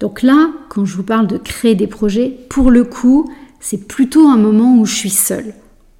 Donc 0.00 0.22
là, 0.22 0.50
quand 0.68 0.84
je 0.84 0.96
vous 0.96 1.04
parle 1.04 1.26
de 1.26 1.38
créer 1.38 1.74
des 1.74 1.86
projets, 1.86 2.36
pour 2.48 2.70
le 2.70 2.84
coup, 2.84 3.30
c'est 3.60 3.86
plutôt 3.86 4.26
un 4.26 4.36
moment 4.36 4.76
où 4.76 4.84
je 4.84 4.94
suis 4.94 5.10
seule 5.10 5.54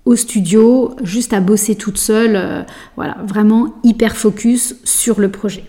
au 0.05 0.17
studio, 0.17 0.97
juste 1.05 1.33
à 1.33 1.41
bosser 1.41 1.77
toute 1.77 1.99
seule, 1.99 2.35
euh, 2.35 2.63
voilà, 2.97 3.19
vraiment 3.25 3.75
hyper 3.85 4.17
focus 4.17 4.75
sur 4.83 5.21
le 5.21 5.31
projet. 5.31 5.65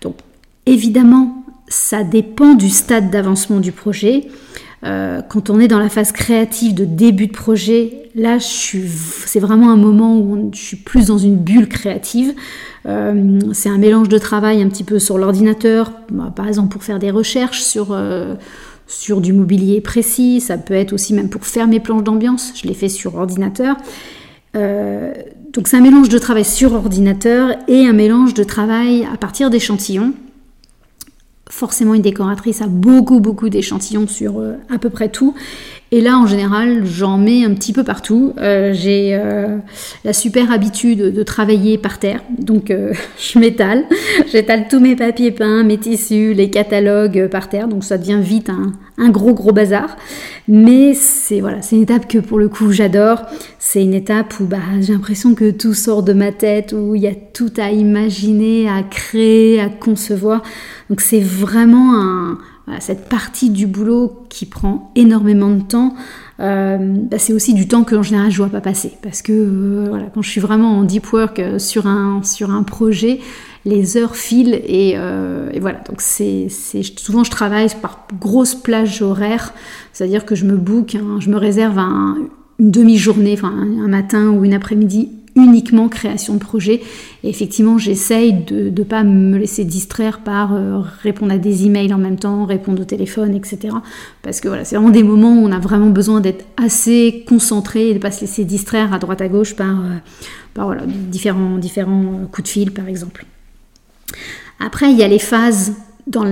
Donc 0.00 0.16
évidemment, 0.66 1.43
ça 1.68 2.04
dépend 2.04 2.54
du 2.54 2.70
stade 2.70 3.10
d'avancement 3.10 3.60
du 3.60 3.72
projet. 3.72 4.28
Euh, 4.84 5.22
quand 5.22 5.48
on 5.48 5.60
est 5.60 5.68
dans 5.68 5.78
la 5.78 5.88
phase 5.88 6.12
créative 6.12 6.74
de 6.74 6.84
début 6.84 7.26
de 7.26 7.32
projet, 7.32 8.10
là, 8.14 8.36
c'est 8.38 9.40
vraiment 9.40 9.70
un 9.70 9.76
moment 9.76 10.18
où 10.18 10.50
je 10.52 10.60
suis 10.60 10.76
plus 10.76 11.06
dans 11.06 11.18
une 11.18 11.36
bulle 11.36 11.68
créative. 11.68 12.34
Euh, 12.86 13.38
c'est 13.52 13.70
un 13.70 13.78
mélange 13.78 14.10
de 14.10 14.18
travail 14.18 14.60
un 14.62 14.68
petit 14.68 14.84
peu 14.84 14.98
sur 14.98 15.16
l'ordinateur, 15.16 15.92
bah, 16.10 16.32
par 16.34 16.46
exemple 16.48 16.68
pour 16.70 16.84
faire 16.84 16.98
des 16.98 17.10
recherches 17.10 17.62
sur, 17.62 17.88
euh, 17.92 18.34
sur 18.86 19.22
du 19.22 19.32
mobilier 19.32 19.80
précis. 19.80 20.42
Ça 20.42 20.58
peut 20.58 20.74
être 20.74 20.92
aussi 20.92 21.14
même 21.14 21.30
pour 21.30 21.46
faire 21.46 21.66
mes 21.66 21.80
planches 21.80 22.04
d'ambiance. 22.04 22.52
Je 22.54 22.68
les 22.68 22.74
fais 22.74 22.90
sur 22.90 23.14
ordinateur. 23.14 23.76
donc 24.54 25.66
c'est 25.66 25.78
un 25.78 25.80
mélange 25.80 26.10
de 26.10 26.18
travail 26.18 26.44
sur 26.44 26.74
ordinateur 26.74 27.56
et 27.68 27.86
un 27.86 27.92
mélange 27.94 28.34
de 28.34 28.44
travail 28.44 29.08
à 29.10 29.16
partir 29.16 29.48
d'échantillons 29.48 30.12
forcément 31.54 31.94
une 31.94 32.02
décoratrice 32.02 32.62
a 32.62 32.66
beaucoup 32.66 33.20
beaucoup 33.20 33.48
d'échantillons 33.48 34.08
sur 34.08 34.40
euh, 34.40 34.54
à 34.74 34.78
peu 34.78 34.90
près 34.90 35.08
tout. 35.08 35.34
Et 35.92 36.00
là, 36.00 36.18
en 36.18 36.26
général, 36.26 36.84
j'en 36.84 37.18
mets 37.18 37.44
un 37.44 37.54
petit 37.54 37.72
peu 37.72 37.84
partout. 37.84 38.32
Euh, 38.38 38.72
j'ai 38.72 39.10
euh, 39.14 39.58
la 40.04 40.12
super 40.12 40.50
habitude 40.50 40.98
de 40.98 41.22
travailler 41.22 41.78
par 41.78 42.00
terre, 42.00 42.20
donc 42.36 42.72
je 43.18 43.38
m'étale. 43.38 43.84
J'étale 44.32 44.66
tous 44.68 44.80
mes 44.80 44.96
papiers 44.96 45.30
peints, 45.30 45.62
mes 45.62 45.78
tissus, 45.78 46.34
les 46.34 46.50
catalogues 46.50 47.28
par 47.28 47.48
terre, 47.48 47.68
donc 47.68 47.84
ça 47.84 47.98
devient 47.98 48.18
vite 48.20 48.50
un, 48.50 48.72
un 48.98 49.10
gros 49.10 49.34
gros 49.34 49.52
bazar. 49.52 49.96
Mais 50.48 50.94
c'est 50.94 51.40
voilà, 51.40 51.62
c'est 51.62 51.76
une 51.76 51.82
étape 51.82 52.08
que 52.08 52.18
pour 52.18 52.40
le 52.40 52.48
coup 52.48 52.72
j'adore. 52.72 53.22
C'est 53.60 53.82
une 53.82 53.94
étape 53.94 54.40
où 54.40 54.44
bah, 54.44 54.58
j'ai 54.80 54.92
l'impression 54.92 55.34
que 55.34 55.52
tout 55.52 55.74
sort 55.74 56.02
de 56.02 56.12
ma 56.12 56.32
tête, 56.32 56.74
où 56.76 56.96
il 56.96 57.02
y 57.02 57.06
a 57.06 57.14
tout 57.14 57.52
à 57.56 57.70
imaginer, 57.70 58.68
à 58.68 58.82
créer, 58.82 59.60
à 59.60 59.68
concevoir. 59.68 60.42
Donc 60.90 61.00
c'est 61.00 61.20
vraiment 61.20 62.36
cette 62.80 63.08
partie 63.08 63.50
du 63.50 63.66
boulot 63.66 64.24
qui 64.28 64.46
prend 64.46 64.90
énormément 64.96 65.50
de 65.50 65.62
temps. 65.62 65.94
Euh, 66.40 66.78
bah, 66.80 67.18
c'est 67.18 67.32
aussi 67.32 67.54
du 67.54 67.68
temps 67.68 67.84
que 67.84 67.94
en 67.94 68.02
général 68.02 68.30
je 68.32 68.38
vois 68.38 68.48
pas 68.48 68.60
passer 68.60 68.94
parce 69.02 69.22
que 69.22 69.32
euh, 69.32 70.00
quand 70.12 70.20
je 70.20 70.28
suis 70.28 70.40
vraiment 70.40 70.78
en 70.78 70.82
deep 70.82 71.12
work 71.12 71.38
euh, 71.38 71.60
sur 71.60 71.86
un, 71.86 72.20
projet, 72.66 73.20
les 73.64 73.96
heures 73.96 74.16
filent 74.16 74.60
et, 74.66 74.96
voilà. 75.60 75.78
Donc 75.88 76.00
c'est, 76.00 76.48
souvent 76.96 77.22
je 77.22 77.30
travaille 77.30 77.68
par 77.80 78.06
grosse 78.20 78.54
plage 78.54 79.00
horaire, 79.02 79.52
c'est-à-dire 79.92 80.24
que 80.24 80.34
je 80.34 80.44
me 80.44 80.56
book, 80.56 80.96
je 81.20 81.30
me 81.30 81.36
réserve 81.36 81.78
une 81.78 82.70
demi-journée, 82.70 83.38
un 83.42 83.88
matin 83.88 84.30
ou 84.30 84.44
une 84.44 84.54
après-midi 84.54 85.10
uniquement 85.36 85.88
création 85.88 86.34
de 86.34 86.38
projet. 86.38 86.80
Et 87.22 87.28
effectivement, 87.28 87.78
j'essaye 87.78 88.32
de 88.32 88.70
ne 88.70 88.84
pas 88.84 89.02
me 89.02 89.36
laisser 89.36 89.64
distraire 89.64 90.20
par 90.20 90.54
euh, 90.54 90.80
répondre 91.02 91.32
à 91.32 91.38
des 91.38 91.66
emails 91.66 91.92
en 91.92 91.98
même 91.98 92.18
temps, 92.18 92.44
répondre 92.44 92.82
au 92.82 92.84
téléphone, 92.84 93.34
etc. 93.34 93.74
Parce 94.22 94.40
que 94.40 94.48
voilà, 94.48 94.64
c'est 94.64 94.76
vraiment 94.76 94.90
des 94.90 95.02
moments 95.02 95.32
où 95.32 95.46
on 95.46 95.52
a 95.52 95.58
vraiment 95.58 95.90
besoin 95.90 96.20
d'être 96.20 96.44
assez 96.56 97.24
concentré 97.26 97.88
et 97.88 97.90
de 97.90 97.94
ne 97.94 98.02
pas 98.02 98.10
se 98.10 98.22
laisser 98.22 98.44
distraire 98.44 98.92
à 98.92 98.98
droite 98.98 99.20
à 99.20 99.28
gauche 99.28 99.54
par, 99.56 99.82
euh, 100.58 100.76
différents, 100.86 101.58
différents 101.58 102.28
coups 102.30 102.44
de 102.44 102.52
fil, 102.52 102.70
par 102.70 102.88
exemple. 102.88 103.26
Après, 104.60 104.92
il 104.92 104.96
y 104.96 105.02
a 105.02 105.08
les 105.08 105.18
phases 105.18 105.72
dans 106.06 106.24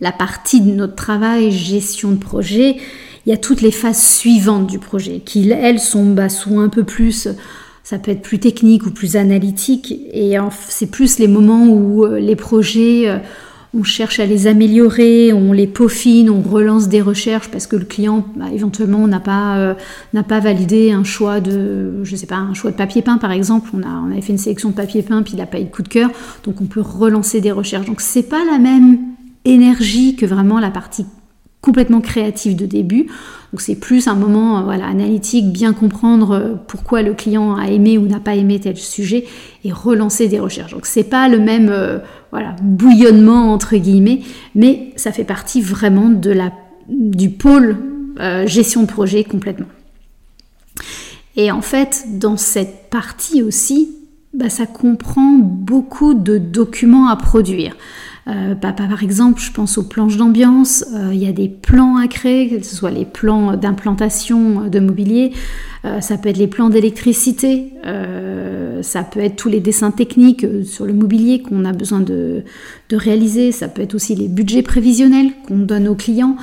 la 0.00 0.12
partie 0.12 0.60
de 0.60 0.70
notre 0.70 0.94
travail, 0.94 1.50
gestion 1.50 2.12
de 2.12 2.18
projet. 2.18 2.76
Il 3.24 3.30
y 3.30 3.32
a 3.32 3.36
toutes 3.36 3.60
les 3.60 3.72
phases 3.72 4.00
suivantes 4.00 4.68
du 4.68 4.78
projet 4.78 5.18
qui, 5.18 5.50
elles, 5.50 5.80
sont, 5.80 6.12
bah, 6.12 6.28
sont 6.28 6.60
un 6.60 6.68
peu 6.68 6.84
plus 6.84 7.28
ça 7.86 8.00
peut 8.00 8.10
être 8.10 8.22
plus 8.22 8.40
technique 8.40 8.84
ou 8.84 8.90
plus 8.90 9.14
analytique. 9.14 9.94
Et 10.12 10.34
c'est 10.58 10.90
plus 10.90 11.20
les 11.20 11.28
moments 11.28 11.68
où 11.68 12.04
euh, 12.04 12.18
les 12.18 12.34
projets, 12.34 13.08
euh, 13.08 13.18
on 13.74 13.84
cherche 13.84 14.18
à 14.18 14.26
les 14.26 14.48
améliorer, 14.48 15.32
on 15.32 15.52
les 15.52 15.68
peaufine, 15.68 16.28
on 16.28 16.42
relance 16.42 16.88
des 16.88 17.00
recherches 17.00 17.48
parce 17.48 17.68
que 17.68 17.76
le 17.76 17.84
client, 17.84 18.26
bah, 18.34 18.46
éventuellement, 18.52 19.06
n'a 19.06 19.20
pas, 19.20 19.58
euh, 19.58 19.74
pas 20.28 20.40
validé 20.40 20.90
un 20.90 21.04
choix 21.04 21.38
de, 21.38 22.02
je 22.02 22.16
sais 22.16 22.26
pas, 22.26 22.34
un 22.34 22.54
choix 22.54 22.72
de 22.72 22.76
papier 22.76 23.02
peint 23.02 23.18
par 23.18 23.30
exemple. 23.30 23.70
On, 23.72 23.84
a, 23.84 24.02
on 24.04 24.10
avait 24.10 24.20
fait 24.20 24.32
une 24.32 24.38
sélection 24.38 24.70
de 24.70 24.74
papier 24.74 25.02
peint, 25.02 25.22
puis 25.22 25.34
il 25.34 25.38
n'a 25.38 25.46
pas 25.46 25.60
eu 25.60 25.64
de 25.64 25.70
coup 25.70 25.84
de 25.84 25.88
cœur. 25.88 26.10
Donc 26.42 26.60
on 26.60 26.66
peut 26.66 26.80
relancer 26.80 27.40
des 27.40 27.52
recherches. 27.52 27.86
Donc 27.86 28.00
c'est 28.00 28.28
pas 28.28 28.44
la 28.50 28.58
même 28.58 28.98
énergie 29.44 30.16
que 30.16 30.26
vraiment 30.26 30.58
la 30.58 30.72
partie 30.72 31.06
complètement 31.66 32.00
créative 32.00 32.54
de 32.54 32.64
début. 32.64 33.08
Donc 33.52 33.60
c'est 33.60 33.74
plus 33.74 34.06
un 34.06 34.14
moment 34.14 34.58
euh, 34.60 34.62
voilà, 34.62 34.86
analytique, 34.86 35.52
bien 35.52 35.72
comprendre 35.72 36.30
euh, 36.30 36.54
pourquoi 36.68 37.02
le 37.02 37.12
client 37.12 37.56
a 37.56 37.68
aimé 37.68 37.98
ou 37.98 38.06
n'a 38.06 38.20
pas 38.20 38.36
aimé 38.36 38.60
tel 38.60 38.76
sujet 38.76 39.24
et 39.64 39.72
relancer 39.72 40.28
des 40.28 40.38
recherches. 40.38 40.70
Donc 40.70 40.86
c'est 40.86 41.10
pas 41.10 41.28
le 41.28 41.40
même 41.40 41.68
euh, 41.68 41.98
voilà, 42.30 42.54
bouillonnement 42.62 43.52
entre 43.52 43.76
guillemets, 43.76 44.20
mais 44.54 44.92
ça 44.94 45.10
fait 45.10 45.24
partie 45.24 45.60
vraiment 45.60 46.08
de 46.08 46.30
la, 46.30 46.52
du 46.88 47.30
pôle 47.30 47.76
gestion 48.46 48.80
de 48.80 48.86
projet 48.86 49.24
complètement. 49.24 49.66
Et 51.36 51.50
en 51.50 51.60
fait, 51.60 52.06
dans 52.14 52.38
cette 52.38 52.88
partie 52.88 53.42
aussi, 53.42 53.90
bah, 54.32 54.48
ça 54.48 54.64
comprend 54.64 55.36
beaucoup 55.38 56.14
de 56.14 56.38
documents 56.38 57.08
à 57.08 57.16
produire. 57.16 57.76
Euh, 58.28 58.56
par 58.56 59.02
exemple, 59.02 59.40
je 59.40 59.52
pense 59.52 59.78
aux 59.78 59.84
planches 59.84 60.16
d'ambiance, 60.16 60.84
euh, 60.94 61.10
il 61.12 61.22
y 61.22 61.28
a 61.28 61.32
des 61.32 61.48
plans 61.48 61.96
à 61.96 62.08
créer, 62.08 62.48
que 62.48 62.64
ce 62.64 62.74
soit 62.74 62.90
les 62.90 63.04
plans 63.04 63.56
d'implantation 63.56 64.68
de 64.68 64.80
mobilier, 64.80 65.30
euh, 65.84 66.00
ça 66.00 66.18
peut 66.18 66.30
être 66.30 66.36
les 66.36 66.48
plans 66.48 66.68
d'électricité, 66.68 67.72
ça 68.82 69.04
peut 69.04 69.20
être 69.20 69.36
tous 69.36 69.48
les 69.48 69.60
dessins 69.60 69.92
techniques 69.92 70.44
sur 70.64 70.84
le 70.84 70.92
mobilier 70.92 71.40
qu'on 71.40 71.64
a 71.64 71.72
besoin 71.72 72.00
de, 72.00 72.42
réaliser, 72.92 73.52
ça 73.52 73.68
peut 73.68 73.82
être 73.82 73.94
aussi 73.94 74.14
les 74.16 74.28
budgets 74.28 74.62
prévisionnels 74.62 75.30
qu'on 75.46 75.58
donne 75.58 75.86
aux 75.86 75.94
clients, 75.94 76.36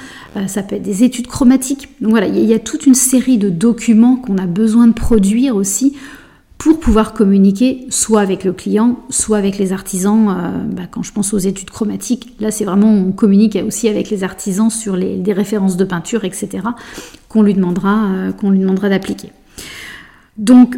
ça 0.48 0.64
peut 0.64 0.78
être 0.78 0.84
des 0.84 1.04
études 1.04 1.28
chromatiques. 1.28 1.90
Donc 2.02 2.12
voilà, 2.12 2.28
il 2.28 2.46
y 2.46 2.54
a 2.54 2.60
toute 2.60 2.86
une 2.86 2.96
série 2.96 3.38
de 3.38 3.50
documents 3.50 4.16
qu'on 4.16 4.38
a 4.38 4.46
besoin 4.46 4.88
de 4.88 4.94
produire 4.94 5.56
aussi 5.56 5.96
pour 6.64 6.80
pouvoir 6.80 7.12
communiquer 7.12 7.86
soit 7.90 8.22
avec 8.22 8.46
le 8.46 8.54
client, 8.54 8.98
soit 9.10 9.38
avec 9.38 9.58
les 9.58 9.74
artisans. 9.74 10.30
Euh, 10.30 10.64
bah, 10.64 10.84
quand 10.90 11.04
je 11.04 11.12
pense 11.12 11.34
aux 11.34 11.38
études 11.38 11.70
chromatiques, 11.70 12.38
là 12.40 12.52
c'est 12.52 12.64
vraiment 12.64 12.90
on 12.90 13.12
communique 13.12 13.58
aussi 13.68 13.90
avec 13.90 14.10
les 14.10 14.24
artisans 14.24 14.70
sur 14.70 14.96
les, 14.96 15.18
des 15.18 15.34
références 15.34 15.76
de 15.76 15.84
peinture, 15.84 16.24
etc. 16.24 16.60
qu'on 17.28 17.42
lui 17.42 17.54
demandera, 17.54 18.06
euh, 18.06 18.32
qu'on 18.32 18.50
lui 18.50 18.60
demandera 18.60 18.88
d'appliquer. 18.88 19.28
Donc, 20.38 20.78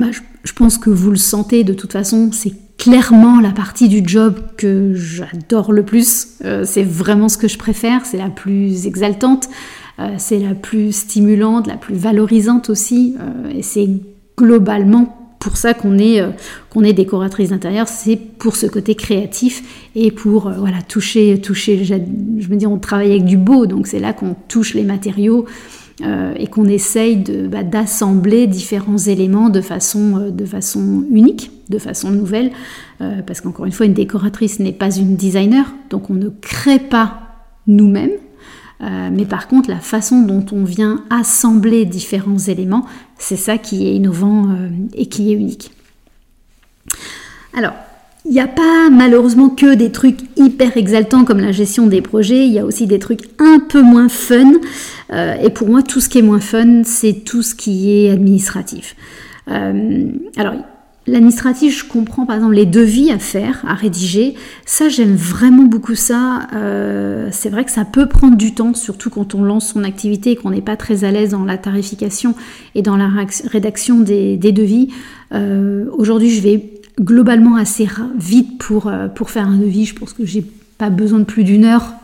bah, 0.00 0.06
je, 0.42 0.52
pense 0.52 0.78
que 0.78 0.90
vous 0.90 1.10
le 1.10 1.16
sentez 1.16 1.62
de 1.62 1.74
toute 1.74 1.92
façon, 1.92 2.30
c'est 2.32 2.54
clairement 2.76 3.38
la 3.38 3.52
partie 3.52 3.88
du 3.88 4.02
job 4.04 4.34
que 4.56 4.94
j'adore 4.94 5.70
le 5.70 5.84
plus. 5.84 6.38
Euh, 6.44 6.64
c'est 6.64 6.82
vraiment 6.82 7.28
ce 7.28 7.38
que 7.38 7.46
je 7.46 7.56
préfère, 7.56 8.04
c'est 8.04 8.18
la 8.18 8.30
plus 8.30 8.88
exaltante, 8.88 9.48
c'est 10.16 10.38
la 10.38 10.54
plus 10.54 10.92
stimulante, 10.92 11.66
la 11.66 11.76
plus 11.76 11.94
valorisante 11.94 12.70
aussi, 12.70 13.16
et 13.54 13.62
c'est 13.62 13.86
globalement 14.34 15.19
pour 15.40 15.56
ça 15.56 15.74
qu'on 15.74 15.98
est, 15.98 16.20
euh, 16.20 16.30
qu'on 16.68 16.84
est 16.84 16.92
décoratrice 16.92 17.48
d'intérieur, 17.48 17.88
c'est 17.88 18.16
pour 18.16 18.54
ce 18.54 18.66
côté 18.66 18.94
créatif 18.94 19.88
et 19.96 20.12
pour 20.12 20.46
euh, 20.46 20.52
voilà, 20.58 20.82
toucher, 20.82 21.40
toucher, 21.40 21.82
je 21.84 21.94
me 21.96 22.56
dis 22.56 22.66
on 22.66 22.78
travaille 22.78 23.10
avec 23.10 23.24
du 23.24 23.38
beau, 23.38 23.66
donc 23.66 23.86
c'est 23.88 23.98
là 23.98 24.12
qu'on 24.12 24.36
touche 24.48 24.74
les 24.74 24.84
matériaux 24.84 25.46
euh, 26.02 26.34
et 26.36 26.46
qu'on 26.46 26.66
essaye 26.66 27.16
de, 27.16 27.48
bah, 27.48 27.62
d'assembler 27.62 28.46
différents 28.46 28.98
éléments 28.98 29.48
de 29.48 29.62
façon, 29.62 30.30
de 30.30 30.44
façon 30.44 31.04
unique, 31.10 31.50
de 31.70 31.78
façon 31.78 32.10
nouvelle, 32.10 32.50
parce 33.26 33.40
qu'encore 33.40 33.64
une 33.64 33.72
fois, 33.72 33.86
une 33.86 33.94
décoratrice 33.94 34.58
n'est 34.60 34.72
pas 34.72 34.94
une 34.94 35.16
designer, 35.16 35.72
donc 35.88 36.10
on 36.10 36.14
ne 36.14 36.28
crée 36.28 36.78
pas 36.78 37.20
nous-mêmes, 37.66 38.10
euh, 38.82 39.10
mais 39.12 39.24
par 39.24 39.48
contre, 39.48 39.68
la 39.68 39.78
façon 39.78 40.22
dont 40.22 40.44
on 40.52 40.64
vient 40.64 41.04
assembler 41.10 41.84
différents 41.84 42.38
éléments, 42.38 42.86
c'est 43.18 43.36
ça 43.36 43.58
qui 43.58 43.86
est 43.86 43.94
innovant 43.94 44.48
euh, 44.50 44.68
et 44.94 45.06
qui 45.06 45.30
est 45.30 45.34
unique. 45.34 45.72
Alors, 47.54 47.74
il 48.24 48.32
n'y 48.32 48.40
a 48.40 48.48
pas 48.48 48.90
malheureusement 48.90 49.50
que 49.50 49.74
des 49.74 49.92
trucs 49.92 50.20
hyper 50.36 50.76
exaltants 50.76 51.24
comme 51.24 51.40
la 51.40 51.52
gestion 51.52 51.86
des 51.86 52.00
projets, 52.00 52.46
il 52.46 52.52
y 52.52 52.58
a 52.58 52.64
aussi 52.64 52.86
des 52.86 52.98
trucs 52.98 53.28
un 53.38 53.58
peu 53.58 53.82
moins 53.82 54.08
fun. 54.08 54.52
Euh, 55.12 55.34
et 55.42 55.50
pour 55.50 55.68
moi, 55.68 55.82
tout 55.82 56.00
ce 56.00 56.08
qui 56.08 56.18
est 56.18 56.22
moins 56.22 56.40
fun, 56.40 56.82
c'est 56.84 57.24
tout 57.24 57.42
ce 57.42 57.54
qui 57.54 57.92
est 57.92 58.10
administratif. 58.10 58.96
alors, 59.46 60.54
L'administratif, 61.06 61.78
je 61.78 61.88
comprends 61.88 62.26
par 62.26 62.36
exemple 62.36 62.54
les 62.54 62.66
devis 62.66 63.10
à 63.10 63.18
faire, 63.18 63.64
à 63.66 63.74
rédiger. 63.74 64.34
Ça, 64.66 64.90
j'aime 64.90 65.14
vraiment 65.14 65.62
beaucoup 65.62 65.94
ça. 65.94 66.46
Euh, 66.54 67.28
c'est 67.32 67.48
vrai 67.48 67.64
que 67.64 67.70
ça 67.70 67.86
peut 67.86 68.06
prendre 68.06 68.36
du 68.36 68.52
temps, 68.52 68.74
surtout 68.74 69.08
quand 69.08 69.34
on 69.34 69.42
lance 69.42 69.72
son 69.72 69.82
activité 69.82 70.32
et 70.32 70.36
qu'on 70.36 70.50
n'est 70.50 70.60
pas 70.60 70.76
très 70.76 71.04
à 71.04 71.10
l'aise 71.10 71.30
dans 71.30 71.44
la 71.44 71.56
tarification 71.56 72.34
et 72.74 72.82
dans 72.82 72.96
la 72.96 73.08
rédaction 73.46 74.00
des, 74.00 74.36
devis. 74.36 74.88
Euh, 75.32 75.86
aujourd'hui, 75.96 76.30
je 76.30 76.42
vais 76.42 76.70
globalement 77.00 77.56
assez 77.56 77.88
vite 78.18 78.58
pour, 78.58 78.86
euh, 78.86 79.08
pour 79.08 79.30
faire 79.30 79.48
un 79.48 79.56
devis. 79.56 79.86
Je 79.86 79.94
pense 79.94 80.12
que 80.12 80.26
j'ai 80.26 80.44
pas 80.76 80.90
besoin 80.90 81.20
de 81.20 81.24
plus 81.24 81.44
d'une 81.44 81.64
heure, 81.64 81.94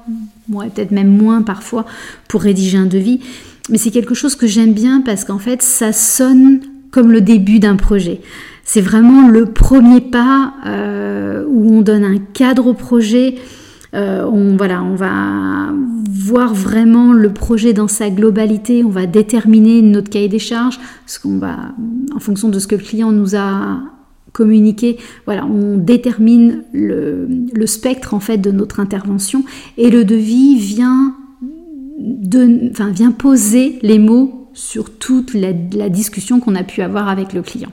peut-être 0.50 0.90
même 0.90 1.14
moins 1.14 1.42
parfois, 1.42 1.84
pour 2.28 2.40
rédiger 2.40 2.78
un 2.78 2.86
devis. 2.86 3.20
Mais 3.68 3.76
c'est 3.76 3.90
quelque 3.90 4.14
chose 4.14 4.36
que 4.36 4.46
j'aime 4.46 4.72
bien 4.72 5.02
parce 5.02 5.24
qu'en 5.24 5.38
fait, 5.38 5.60
ça 5.60 5.92
sonne 5.92 6.60
comme 6.90 7.12
le 7.12 7.20
début 7.20 7.58
d'un 7.58 7.76
projet. 7.76 8.20
C'est 8.68 8.80
vraiment 8.80 9.28
le 9.28 9.46
premier 9.46 10.00
pas 10.00 10.54
euh, 10.66 11.44
où 11.48 11.72
on 11.72 11.82
donne 11.82 12.04
un 12.04 12.18
cadre 12.18 12.66
au 12.66 12.74
projet. 12.74 13.36
Euh, 13.94 14.24
on, 14.24 14.56
voilà, 14.56 14.82
on 14.82 14.96
va 14.96 15.72
voir 16.10 16.52
vraiment 16.52 17.12
le 17.12 17.32
projet 17.32 17.72
dans 17.72 17.86
sa 17.86 18.10
globalité, 18.10 18.82
on 18.82 18.90
va 18.90 19.06
déterminer 19.06 19.82
notre 19.82 20.10
cahier 20.10 20.28
des 20.28 20.40
charges, 20.40 20.80
en 21.24 22.18
fonction 22.18 22.48
de 22.48 22.58
ce 22.58 22.66
que 22.66 22.74
le 22.74 22.82
client 22.82 23.12
nous 23.12 23.36
a 23.36 23.78
communiqué, 24.32 24.98
on 25.28 25.78
détermine 25.78 26.64
le, 26.72 27.28
spectre 27.66 28.14
en 28.14 28.20
fait 28.20 28.38
de 28.38 28.50
notre 28.50 28.80
intervention. 28.80 29.44
Et 29.78 29.90
le 29.90 30.04
devis 30.04 30.58
vient, 30.58 31.14
vient 31.98 33.12
poser 33.12 33.78
les 33.82 34.00
mots 34.00 34.45
sur 34.56 34.90
toute 34.90 35.34
la, 35.34 35.52
discussion 35.90 36.40
qu'on 36.40 36.54
a 36.54 36.64
pu 36.64 36.80
avoir 36.80 37.08
avec 37.08 37.34
le 37.34 37.42
client. 37.42 37.68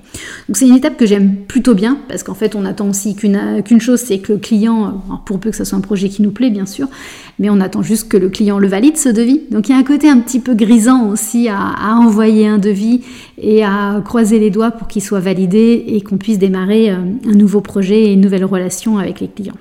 Donc 0.47 0.57
c'est 0.57 0.67
une 0.67 0.75
étape 0.75 0.97
que 0.97 1.05
j'aime 1.05 1.37
plutôt 1.47 1.73
bien 1.73 1.97
parce 2.09 2.23
qu'en 2.23 2.33
fait 2.33 2.55
on 2.55 2.65
attend 2.65 2.89
aussi 2.89 3.15
qu'une 3.15 3.79
chose, 3.79 4.01
c'est 4.01 4.19
que 4.19 4.33
le 4.33 4.37
client, 4.37 5.01
pour 5.25 5.39
peu 5.39 5.49
que 5.49 5.55
ce 5.55 5.63
soit 5.63 5.77
un 5.77 5.81
projet 5.81 6.09
qui 6.09 6.21
nous 6.21 6.31
plaît 6.31 6.49
bien 6.49 6.65
sûr, 6.65 6.89
mais 7.39 7.49
on 7.49 7.61
attend 7.61 7.81
juste 7.81 8.09
que 8.09 8.17
le 8.17 8.29
client 8.29 8.59
le 8.59 8.67
valide 8.67 8.97
ce 8.97 9.07
devis. 9.07 9.41
Donc 9.49 9.69
il 9.69 9.71
y 9.71 9.75
a 9.75 9.77
un 9.77 9.83
côté 9.83 10.09
un 10.09 10.19
petit 10.19 10.41
peu 10.41 10.53
grisant 10.55 11.09
aussi 11.09 11.47
à, 11.47 11.95
envoyer 11.95 12.47
un 12.47 12.57
devis 12.57 13.01
et 13.37 13.63
à 13.63 14.01
croiser 14.03 14.37
les 14.37 14.49
doigts 14.49 14.71
pour 14.71 14.89
qu'il 14.89 15.01
soit 15.01 15.21
validé 15.21 15.85
et 15.87 16.01
qu'on 16.01 16.17
puisse 16.17 16.37
démarrer 16.37 16.91
euh, 16.91 16.97
un 17.25 17.33
nouveau 17.33 17.61
projet 17.61 18.01
et 18.03 18.13
une 18.13 18.21
nouvelle 18.21 18.45
relation 18.45 18.97
avec 18.97 19.21
les 19.21 19.29
clients. 19.29 19.57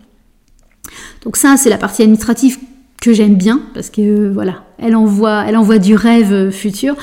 Donc 1.23 1.37
ça 1.37 1.57
c'est 1.57 1.71
la 1.71 1.79
partie 1.79 2.03
administrative 2.03 2.59
que 3.03 3.13
j'aime 3.13 3.35
bien 3.35 3.61
parce 3.75 3.91
que 3.91 4.33
voilà, 4.33 4.65
elle 4.79 4.95
envoie, 4.95 5.79
du 5.79 5.97
rêve 5.97 6.51
futur. 6.51 6.95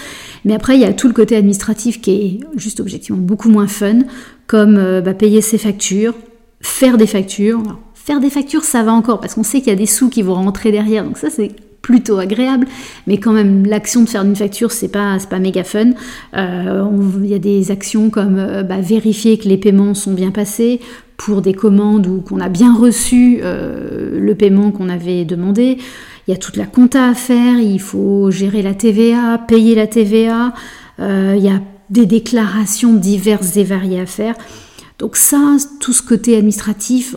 Mais 0.46 0.56
après, 0.56 0.76
il 0.76 0.82
y 0.82 0.86
a 0.86 0.94
tout 0.94 1.10
le 1.10 1.14
côté 1.14 1.36
administratif 1.36 2.00
qui 2.00 2.12
est 2.12 2.40
juste 2.56 2.80
objectivement 2.80 3.22
beaucoup 3.22 3.50
moins 3.50 3.68
fun, 3.68 4.00
comme 4.48 4.78
euh, 4.78 5.02
bah, 5.02 5.14
payer 5.14 5.42
ses 5.42 5.58
factures, 5.58 6.16
faire 6.62 6.98
des 6.98 7.06
factures. 7.06 7.62
faire 7.94 8.22
des 8.22 8.30
factures, 8.30 8.64
ça 8.64 8.82
va 8.82 8.94
encore 8.94 9.20
parce 9.20 9.36
qu'on 9.36 9.44
sait 9.44 9.60
qu'il 9.60 9.68
y 9.68 9.76
a 9.76 9.76
des 9.76 9.86
sous 9.86 10.10
qui 10.10 10.22
vont 10.22 10.36
rentrer 10.36 10.72
derrière, 10.72 11.04
donc 11.04 11.18
ça 11.18 11.30
c'est 11.30 11.52
plutôt 11.82 12.18
agréable, 12.18 12.68
mais 13.06 13.18
quand 13.18 13.34
même 13.34 13.66
l'action 13.66 14.04
de 14.04 14.10
faire 14.10 14.24
une 14.24 14.36
facture 14.36 14.72
c'est 14.72 14.90
pas 14.90 15.18
pas 15.30 15.40
méga 15.40 15.64
fun. 15.64 15.92
Euh, 16.36 16.86
il 17.22 17.28
y 17.28 17.34
a 17.34 17.40
des 17.40 17.72
actions 17.72 18.10
comme 18.10 18.38
euh, 18.38 18.64
bah, 18.64 18.80
vérifier 18.82 19.38
que 19.38 19.48
les 19.48 19.58
paiements 19.58 19.94
sont 19.94 20.14
bien 20.14 20.32
passés, 20.32 20.80
pour 21.20 21.42
des 21.42 21.54
commandes 21.54 22.08
ou 22.08 22.22
qu'on 22.22 22.40
a 22.40 22.48
bien 22.48 22.74
reçu 22.74 23.40
euh, 23.44 24.18
le 24.20 24.36
paiement 24.36 24.72
qu'on 24.72 24.88
avait 24.88 25.26
demandé. 25.26 25.78
Il 26.26 26.32
y 26.32 26.34
a 26.34 26.38
toute 26.38 26.56
la 26.56 26.66
compta 26.66 27.10
à 27.10 27.14
faire, 27.14 27.60
il 27.60 27.82
faut 27.82 28.32
gérer 28.32 28.62
la 28.62 28.74
TVA, 28.74 29.38
payer 29.38 29.76
la 29.76 29.86
TVA, 29.86 30.54
euh, 31.00 31.36
il 31.38 31.44
y 31.44 31.50
a 31.50 31.62
des 31.90 32.06
déclarations 32.06 32.94
diverses 32.94 33.58
et 33.58 33.66
variées 33.66 34.00
à 34.00 34.06
faire. 34.06 34.36
Donc 34.98 35.18
ça, 35.18 35.58
tout 35.82 35.92
ce 35.92 36.02
côté 36.02 36.38
administratif, 36.38 37.16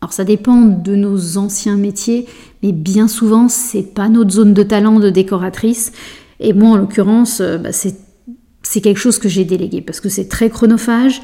alors 0.00 0.14
ça 0.14 0.24
dépend 0.24 0.62
de 0.62 0.96
nos 0.96 1.36
anciens 1.36 1.76
métiers, 1.76 2.26
mais 2.62 2.72
bien 2.72 3.08
souvent 3.08 3.48
c'est 3.48 3.94
pas 3.94 4.08
notre 4.08 4.30
zone 4.30 4.54
de 4.54 4.62
talent 4.62 5.00
de 5.00 5.10
décoratrice. 5.10 5.92
Et 6.40 6.54
moi 6.54 6.70
en 6.70 6.76
l'occurrence, 6.76 7.42
euh, 7.42 7.58
bah, 7.58 7.72
c'est 7.72 8.80
quelque 8.80 9.00
chose 9.00 9.18
que 9.18 9.28
j'ai 9.28 9.44
délégué 9.44 9.82
parce 9.82 10.00
que 10.00 10.08
c'est 10.08 10.28
très 10.28 10.48
chronophage 10.48 11.20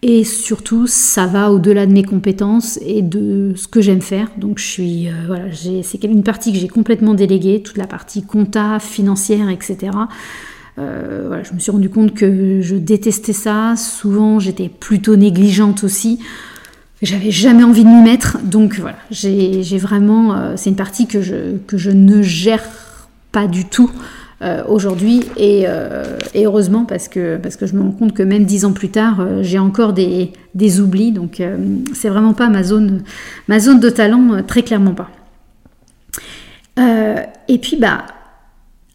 et 0.00 0.22
surtout, 0.22 0.86
ça 0.86 1.26
va 1.26 1.50
au-delà 1.50 1.84
de 1.84 1.92
mes 1.92 2.04
compétences 2.04 2.78
et 2.82 3.02
de 3.02 3.52
ce 3.56 3.66
que 3.66 3.80
j'aime 3.80 4.00
faire. 4.00 4.28
Donc, 4.36 4.58
je 4.58 4.64
suis, 4.64 5.08
euh, 5.08 5.12
voilà, 5.26 5.46
c'est 5.82 6.04
une 6.04 6.22
partie 6.22 6.52
que 6.52 6.58
j'ai 6.58 6.68
complètement 6.68 7.14
déléguée, 7.14 7.62
toute 7.62 7.76
la 7.76 7.88
partie 7.88 8.22
compta, 8.22 8.78
financière, 8.78 9.48
etc. 9.48 9.90
Euh, 10.78 11.24
voilà, 11.26 11.42
je 11.42 11.52
me 11.52 11.58
suis 11.58 11.72
rendu 11.72 11.90
compte 11.90 12.14
que 12.14 12.60
je 12.62 12.76
détestais 12.76 13.32
ça. 13.32 13.74
Souvent, 13.76 14.38
j'étais 14.38 14.68
plutôt 14.68 15.16
négligente 15.16 15.82
aussi. 15.82 16.20
J'avais 17.02 17.32
jamais 17.32 17.64
envie 17.64 17.82
de 17.82 17.88
m'y 17.88 18.02
mettre. 18.02 18.38
Donc, 18.44 18.78
voilà, 18.78 18.98
j'ai 19.10 19.78
vraiment. 19.78 20.34
Euh, 20.34 20.54
c'est 20.56 20.70
une 20.70 20.76
partie 20.76 21.08
que 21.08 21.22
je, 21.22 21.56
que 21.66 21.76
je 21.76 21.90
ne 21.90 22.22
gère 22.22 22.62
pas 23.32 23.48
du 23.48 23.64
tout. 23.64 23.90
Euh, 24.40 24.62
aujourd'hui 24.68 25.24
euh, 25.40 26.16
et, 26.32 26.46
heureusement 26.46 26.84
parce 26.84 27.08
que, 27.08 27.38
parce 27.38 27.56
que 27.56 27.66
je 27.66 27.74
me 27.74 27.82
rends 27.82 27.90
compte 27.90 28.14
que 28.14 28.22
même 28.22 28.44
dix 28.44 28.64
ans 28.64 28.70
plus 28.70 28.88
tard 28.88 29.18
euh, 29.18 29.42
j'ai 29.42 29.58
encore 29.58 29.92
des, 29.92 30.30
des, 30.54 30.78
oublis 30.80 31.10
donc 31.10 31.42
c'est 31.92 32.08
vraiment 32.08 32.34
pas 32.34 32.48
ma 32.48 32.62
zone, 32.62 33.02
ma 33.48 33.58
zone 33.58 33.80
de 33.80 33.90
talent 33.90 34.40
très 34.46 34.62
clairement 34.62 34.94
pas 34.94 35.10
et 37.48 37.58
puis 37.58 37.76
bah 37.78 38.06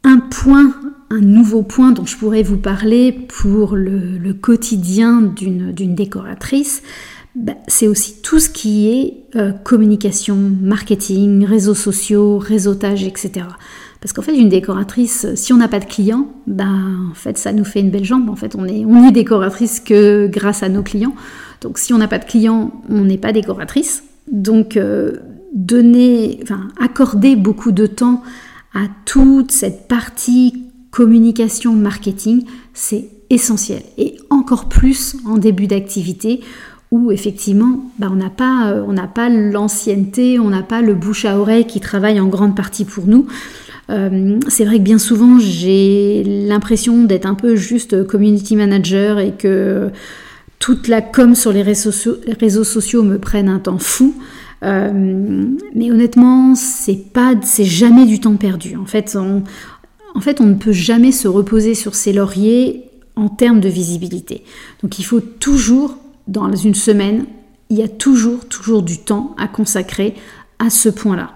un 0.05 0.19
point 0.19 0.73
un 1.09 1.19
nouveau 1.19 1.61
point 1.61 1.91
dont 1.91 2.05
je 2.05 2.15
pourrais 2.15 2.43
vous 2.43 2.55
parler 2.55 3.11
pour 3.11 3.75
le, 3.75 4.31
quotidien 4.31 5.19
d'une 5.19 5.93
décoratrice 5.93 6.83
bah, 7.35 7.55
c'est 7.67 7.87
aussi 7.87 8.21
tout 8.21 8.39
ce 8.39 8.47
qui 8.47 8.87
est 8.87 9.63
communication, 9.65 10.37
marketing, 10.37 11.43
réseaux 11.43 11.75
sociaux, 11.75 12.37
réseautage, 12.37 13.03
etc. 13.03 13.47
Parce 14.03 14.11
qu'en 14.11 14.21
fait, 14.21 14.35
une 14.35 14.49
décoratrice, 14.49 15.33
si 15.35 15.53
on 15.53 15.57
n'a 15.57 15.69
pas 15.69 15.79
de 15.79 15.85
clients, 15.85 16.27
ben, 16.45 17.07
en 17.09 17.13
fait, 17.13 17.37
ça 17.37 17.53
nous 17.53 17.63
fait 17.63 17.79
une 17.79 17.89
belle 17.89 18.03
jambe. 18.03 18.29
En 18.29 18.35
fait, 18.35 18.53
on 18.53 18.65
est, 18.65 18.83
on 18.83 19.07
est 19.07 19.13
décoratrice 19.13 19.79
que 19.79 20.27
grâce 20.27 20.61
à 20.61 20.67
nos 20.67 20.83
clients. 20.83 21.15
Donc, 21.61 21.77
si 21.77 21.93
on 21.93 21.99
n'a 21.99 22.09
pas 22.09 22.19
de 22.19 22.25
clients, 22.25 22.73
on 22.89 23.05
n'est 23.05 23.17
pas 23.17 23.31
décoratrice. 23.31 24.03
Donc, 24.29 24.75
euh, 24.75 25.13
donner, 25.53 26.41
enfin, 26.43 26.67
accorder 26.81 27.37
beaucoup 27.37 27.71
de 27.71 27.85
temps 27.85 28.23
à 28.73 28.87
toute 29.05 29.53
cette 29.53 29.87
partie 29.87 30.65
communication, 30.91 31.71
marketing, 31.71 32.43
c'est 32.73 33.07
essentiel. 33.29 33.83
Et 33.97 34.17
encore 34.29 34.67
plus 34.67 35.15
en 35.25 35.37
début 35.37 35.67
d'activité 35.67 36.41
où 36.91 37.09
effectivement 37.11 37.85
ben, 37.99 38.09
on 38.11 38.15
n'a 38.15 38.29
pas, 38.29 38.67
euh, 38.67 39.07
pas 39.15 39.29
l'ancienneté, 39.29 40.39
on 40.39 40.49
n'a 40.49 40.61
pas 40.61 40.81
le 40.81 40.93
bouche 40.93 41.23
à 41.23 41.39
oreille 41.39 41.65
qui 41.65 41.79
travaille 41.79 42.19
en 42.19 42.27
grande 42.27 42.55
partie 42.55 42.83
pour 42.83 43.07
nous. 43.07 43.27
Euh, 43.89 44.39
c'est 44.47 44.65
vrai 44.65 44.77
que 44.77 44.83
bien 44.83 44.97
souvent, 44.97 45.39
j'ai 45.39 46.23
l'impression 46.23 47.03
d'être 47.03 47.25
un 47.25 47.35
peu 47.35 47.55
juste 47.55 48.05
community 48.07 48.55
manager 48.55 49.19
et 49.19 49.31
que 49.31 49.89
toute 50.59 50.87
la 50.87 51.01
com 51.01 51.35
sur 51.35 51.51
les 51.51 51.61
réseaux, 51.61 51.91
sociaux, 52.63 53.03
me 53.03 53.17
prenne 53.17 53.49
un 53.49 53.59
temps 53.59 53.79
fou. 53.79 54.15
Euh, 54.63 55.43
mais 55.75 55.91
honnêtement, 55.91 56.55
c'est 56.55 57.11
pas, 57.11 57.35
c'est 57.41 57.65
jamais 57.65 58.05
du 58.05 58.21
temps 58.21 58.37
perdu. 58.37 58.77
En 58.77 58.85
fait, 58.85 59.17
on, 59.19 59.43
en 60.15 60.21
fait, 60.21 60.39
on 60.39 60.45
ne 60.45 60.55
peut 60.55 60.71
jamais 60.71 61.11
se 61.11 61.27
reposer 61.27 61.75
sur 61.75 61.95
ses 61.95 62.13
lauriers 62.13 62.85
en 63.15 63.27
termes 63.27 63.59
de 63.59 63.69
visibilité. 63.69 64.43
Donc, 64.81 64.99
il 64.99 65.03
faut 65.03 65.19
toujours, 65.19 65.97
dans 66.27 66.49
une 66.55 66.75
semaine, 66.75 67.25
il 67.69 67.77
y 67.77 67.83
a 67.83 67.89
toujours, 67.89 68.45
toujours 68.45 68.83
du 68.83 68.99
temps 68.99 69.35
à 69.37 69.47
consacrer 69.47 70.13
à 70.59 70.69
ce 70.69 70.87
point-là. 70.87 71.31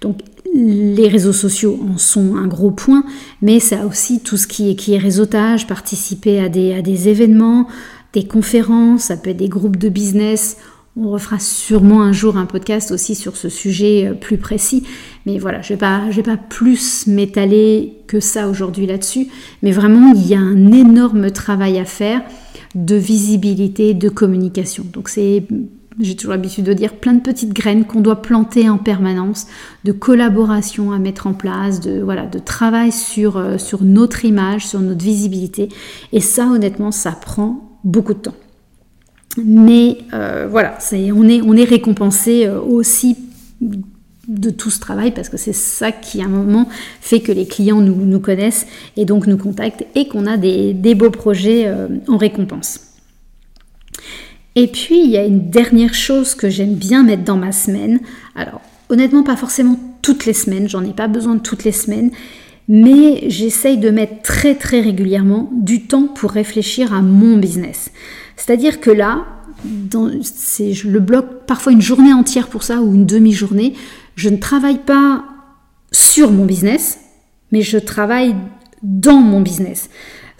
Donc, 0.00 0.20
les 0.54 1.08
réseaux 1.08 1.32
sociaux 1.32 1.78
en 1.92 1.98
sont 1.98 2.36
un 2.36 2.46
gros 2.46 2.70
point, 2.70 3.04
mais 3.42 3.60
ça 3.60 3.86
aussi 3.86 4.20
tout 4.20 4.36
ce 4.36 4.46
qui 4.46 4.70
est, 4.70 4.74
qui 4.74 4.94
est 4.94 4.98
réseautage, 4.98 5.66
participer 5.66 6.40
à 6.40 6.48
des, 6.48 6.72
à 6.74 6.82
des 6.82 7.08
événements, 7.08 7.68
des 8.12 8.24
conférences, 8.24 9.04
ça 9.04 9.16
peut 9.16 9.30
être 9.30 9.36
des 9.36 9.48
groupes 9.48 9.76
de 9.76 9.88
business. 9.88 10.56
On 10.96 11.10
refera 11.10 11.38
sûrement 11.38 12.02
un 12.02 12.12
jour 12.12 12.36
un 12.36 12.46
podcast 12.46 12.90
aussi 12.90 13.14
sur 13.14 13.36
ce 13.36 13.48
sujet 13.48 14.08
euh, 14.08 14.14
plus 14.14 14.38
précis. 14.38 14.82
Mais 15.24 15.38
voilà, 15.38 15.62
je 15.62 15.72
ne 15.72 15.76
vais, 15.76 15.80
pas, 15.80 16.02
vais 16.10 16.22
pas 16.22 16.36
plus 16.36 17.06
m'étaler 17.06 17.94
que 18.08 18.18
ça 18.18 18.48
aujourd'hui 18.48 18.86
là-dessus. 18.86 19.28
Mais 19.62 19.70
vraiment, 19.70 20.12
il 20.14 20.26
y 20.26 20.34
a 20.34 20.40
un 20.40 20.72
énorme 20.72 21.30
travail 21.30 21.78
à 21.78 21.84
faire 21.84 22.22
de 22.74 22.96
visibilité, 22.96 23.94
de 23.94 24.08
communication. 24.08 24.84
Donc 24.92 25.08
c'est 25.08 25.44
j'ai 25.98 26.14
toujours 26.14 26.32
l'habitude 26.32 26.64
de 26.64 26.72
dire, 26.72 26.94
plein 26.94 27.14
de 27.14 27.20
petites 27.20 27.52
graines 27.52 27.84
qu'on 27.84 28.00
doit 28.00 28.22
planter 28.22 28.68
en 28.68 28.78
permanence, 28.78 29.46
de 29.84 29.92
collaboration 29.92 30.92
à 30.92 30.98
mettre 30.98 31.26
en 31.26 31.34
place, 31.34 31.80
de, 31.80 32.00
voilà, 32.00 32.26
de 32.26 32.38
travail 32.38 32.92
sur, 32.92 33.36
euh, 33.36 33.58
sur 33.58 33.82
notre 33.82 34.24
image, 34.24 34.66
sur 34.66 34.80
notre 34.80 35.02
visibilité. 35.02 35.68
Et 36.12 36.20
ça, 36.20 36.46
honnêtement, 36.46 36.92
ça 36.92 37.12
prend 37.12 37.78
beaucoup 37.82 38.14
de 38.14 38.20
temps. 38.20 38.34
Mais 39.44 39.98
euh, 40.12 40.48
voilà, 40.50 40.78
on, 40.92 41.28
est, 41.28 41.40
on 41.42 41.56
est 41.56 41.64
récompensé 41.64 42.46
euh, 42.46 42.60
aussi 42.60 43.16
de 44.28 44.50
tout 44.50 44.70
ce 44.70 44.78
travail 44.78 45.12
parce 45.12 45.28
que 45.28 45.36
c'est 45.36 45.52
ça 45.52 45.90
qui 45.90 46.22
à 46.22 46.26
un 46.26 46.28
moment 46.28 46.68
fait 47.00 47.20
que 47.20 47.32
les 47.32 47.46
clients 47.46 47.80
nous, 47.80 47.94
nous 47.94 48.20
connaissent 48.20 48.66
et 48.96 49.04
donc 49.04 49.26
nous 49.26 49.36
contactent 49.36 49.84
et 49.96 50.06
qu'on 50.08 50.26
a 50.26 50.36
des, 50.36 50.72
des 50.72 50.94
beaux 50.94 51.10
projets 51.10 51.72
en 52.06 52.16
récompense. 52.16 52.89
Et 54.60 54.66
puis, 54.66 55.02
il 55.02 55.08
y 55.08 55.16
a 55.16 55.24
une 55.24 55.48
dernière 55.48 55.94
chose 55.94 56.34
que 56.34 56.50
j'aime 56.50 56.74
bien 56.74 57.02
mettre 57.02 57.24
dans 57.24 57.38
ma 57.38 57.50
semaine. 57.50 57.98
Alors, 58.36 58.60
honnêtement, 58.90 59.22
pas 59.22 59.34
forcément 59.34 59.80
toutes 60.02 60.26
les 60.26 60.34
semaines, 60.34 60.68
j'en 60.68 60.84
ai 60.84 60.92
pas 60.92 61.08
besoin 61.08 61.36
de 61.36 61.40
toutes 61.40 61.64
les 61.64 61.72
semaines, 61.72 62.10
mais 62.68 63.22
j'essaye 63.30 63.78
de 63.78 63.88
mettre 63.88 64.20
très 64.20 64.54
très 64.54 64.82
régulièrement 64.82 65.48
du 65.54 65.84
temps 65.84 66.08
pour 66.08 66.32
réfléchir 66.32 66.92
à 66.92 67.00
mon 67.00 67.38
business. 67.38 67.90
C'est-à-dire 68.36 68.80
que 68.80 68.90
là, 68.90 69.24
je 69.64 70.88
le 70.88 71.00
bloque 71.00 71.46
parfois 71.46 71.72
une 71.72 71.80
journée 71.80 72.12
entière 72.12 72.48
pour 72.48 72.62
ça 72.62 72.82
ou 72.82 72.94
une 72.94 73.06
demi-journée. 73.06 73.72
Je 74.14 74.28
ne 74.28 74.36
travaille 74.36 74.80
pas 74.80 75.24
sur 75.90 76.30
mon 76.30 76.44
business, 76.44 77.00
mais 77.50 77.62
je 77.62 77.78
travaille 77.78 78.36
dans 78.82 79.22
mon 79.22 79.40
business. 79.40 79.88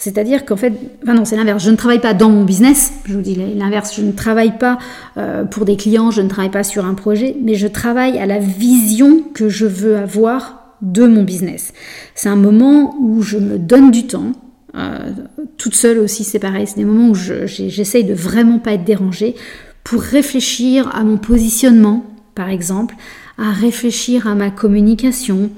C'est-à-dire 0.01 0.47
qu'en 0.47 0.57
fait, 0.57 0.73
enfin 1.03 1.13
non, 1.13 1.27
c'est 1.27 1.37
l'inverse. 1.37 1.63
Je 1.63 1.71
ne 1.71 1.77
travaille 1.77 2.01
pas 2.01 2.15
dans 2.15 2.31
mon 2.31 2.45
business. 2.45 2.91
Je 3.05 3.13
vous 3.13 3.21
dis 3.21 3.35
l'inverse. 3.35 3.95
Je 3.95 4.01
ne 4.01 4.13
travaille 4.13 4.57
pas 4.57 4.79
euh, 5.19 5.45
pour 5.45 5.67
des 5.67 5.77
clients. 5.77 6.11
Je 6.11 6.23
ne 6.23 6.29
travaille 6.29 6.51
pas 6.51 6.65
sur 6.65 6.87
un 6.87 6.95
projet, 6.95 7.37
mais 7.43 7.55
je 7.55 7.67
travaille 7.67 8.19
à 8.19 8.25
la 8.25 8.39
vision 8.39 9.23
que 9.35 9.51
je 9.51 9.67
veux 9.67 9.99
avoir 9.99 10.75
de 10.81 11.07
mon 11.07 11.23
business. 11.23 11.75
C'est 12.15 12.31
un 12.31 12.37
moment 12.37 12.97
où 12.99 13.21
je 13.21 13.37
me 13.37 13.59
donne 13.59 13.91
du 13.91 14.07
temps. 14.07 14.33
Euh, 14.75 15.11
toute 15.59 15.75
seule 15.75 15.99
aussi, 15.99 16.25
c'est 16.25 16.39
pareil. 16.39 16.67
C'est 16.67 16.79
des 16.79 16.87
moments 16.87 17.11
où 17.11 17.15
j'essaye 17.15 18.05
de 18.05 18.15
vraiment 18.15 18.59
pas 18.59 18.73
être 18.73 18.85
dérangée 18.85 19.35
pour 19.85 20.01
réfléchir 20.01 20.91
à 20.97 21.05
mon 21.05 21.19
positionnement, 21.19 22.07
par 22.35 22.49
exemple, 22.49 22.95
à 23.37 23.51
réfléchir 23.51 24.27
à 24.27 24.35
ma 24.35 24.51
communication, 24.51 25.51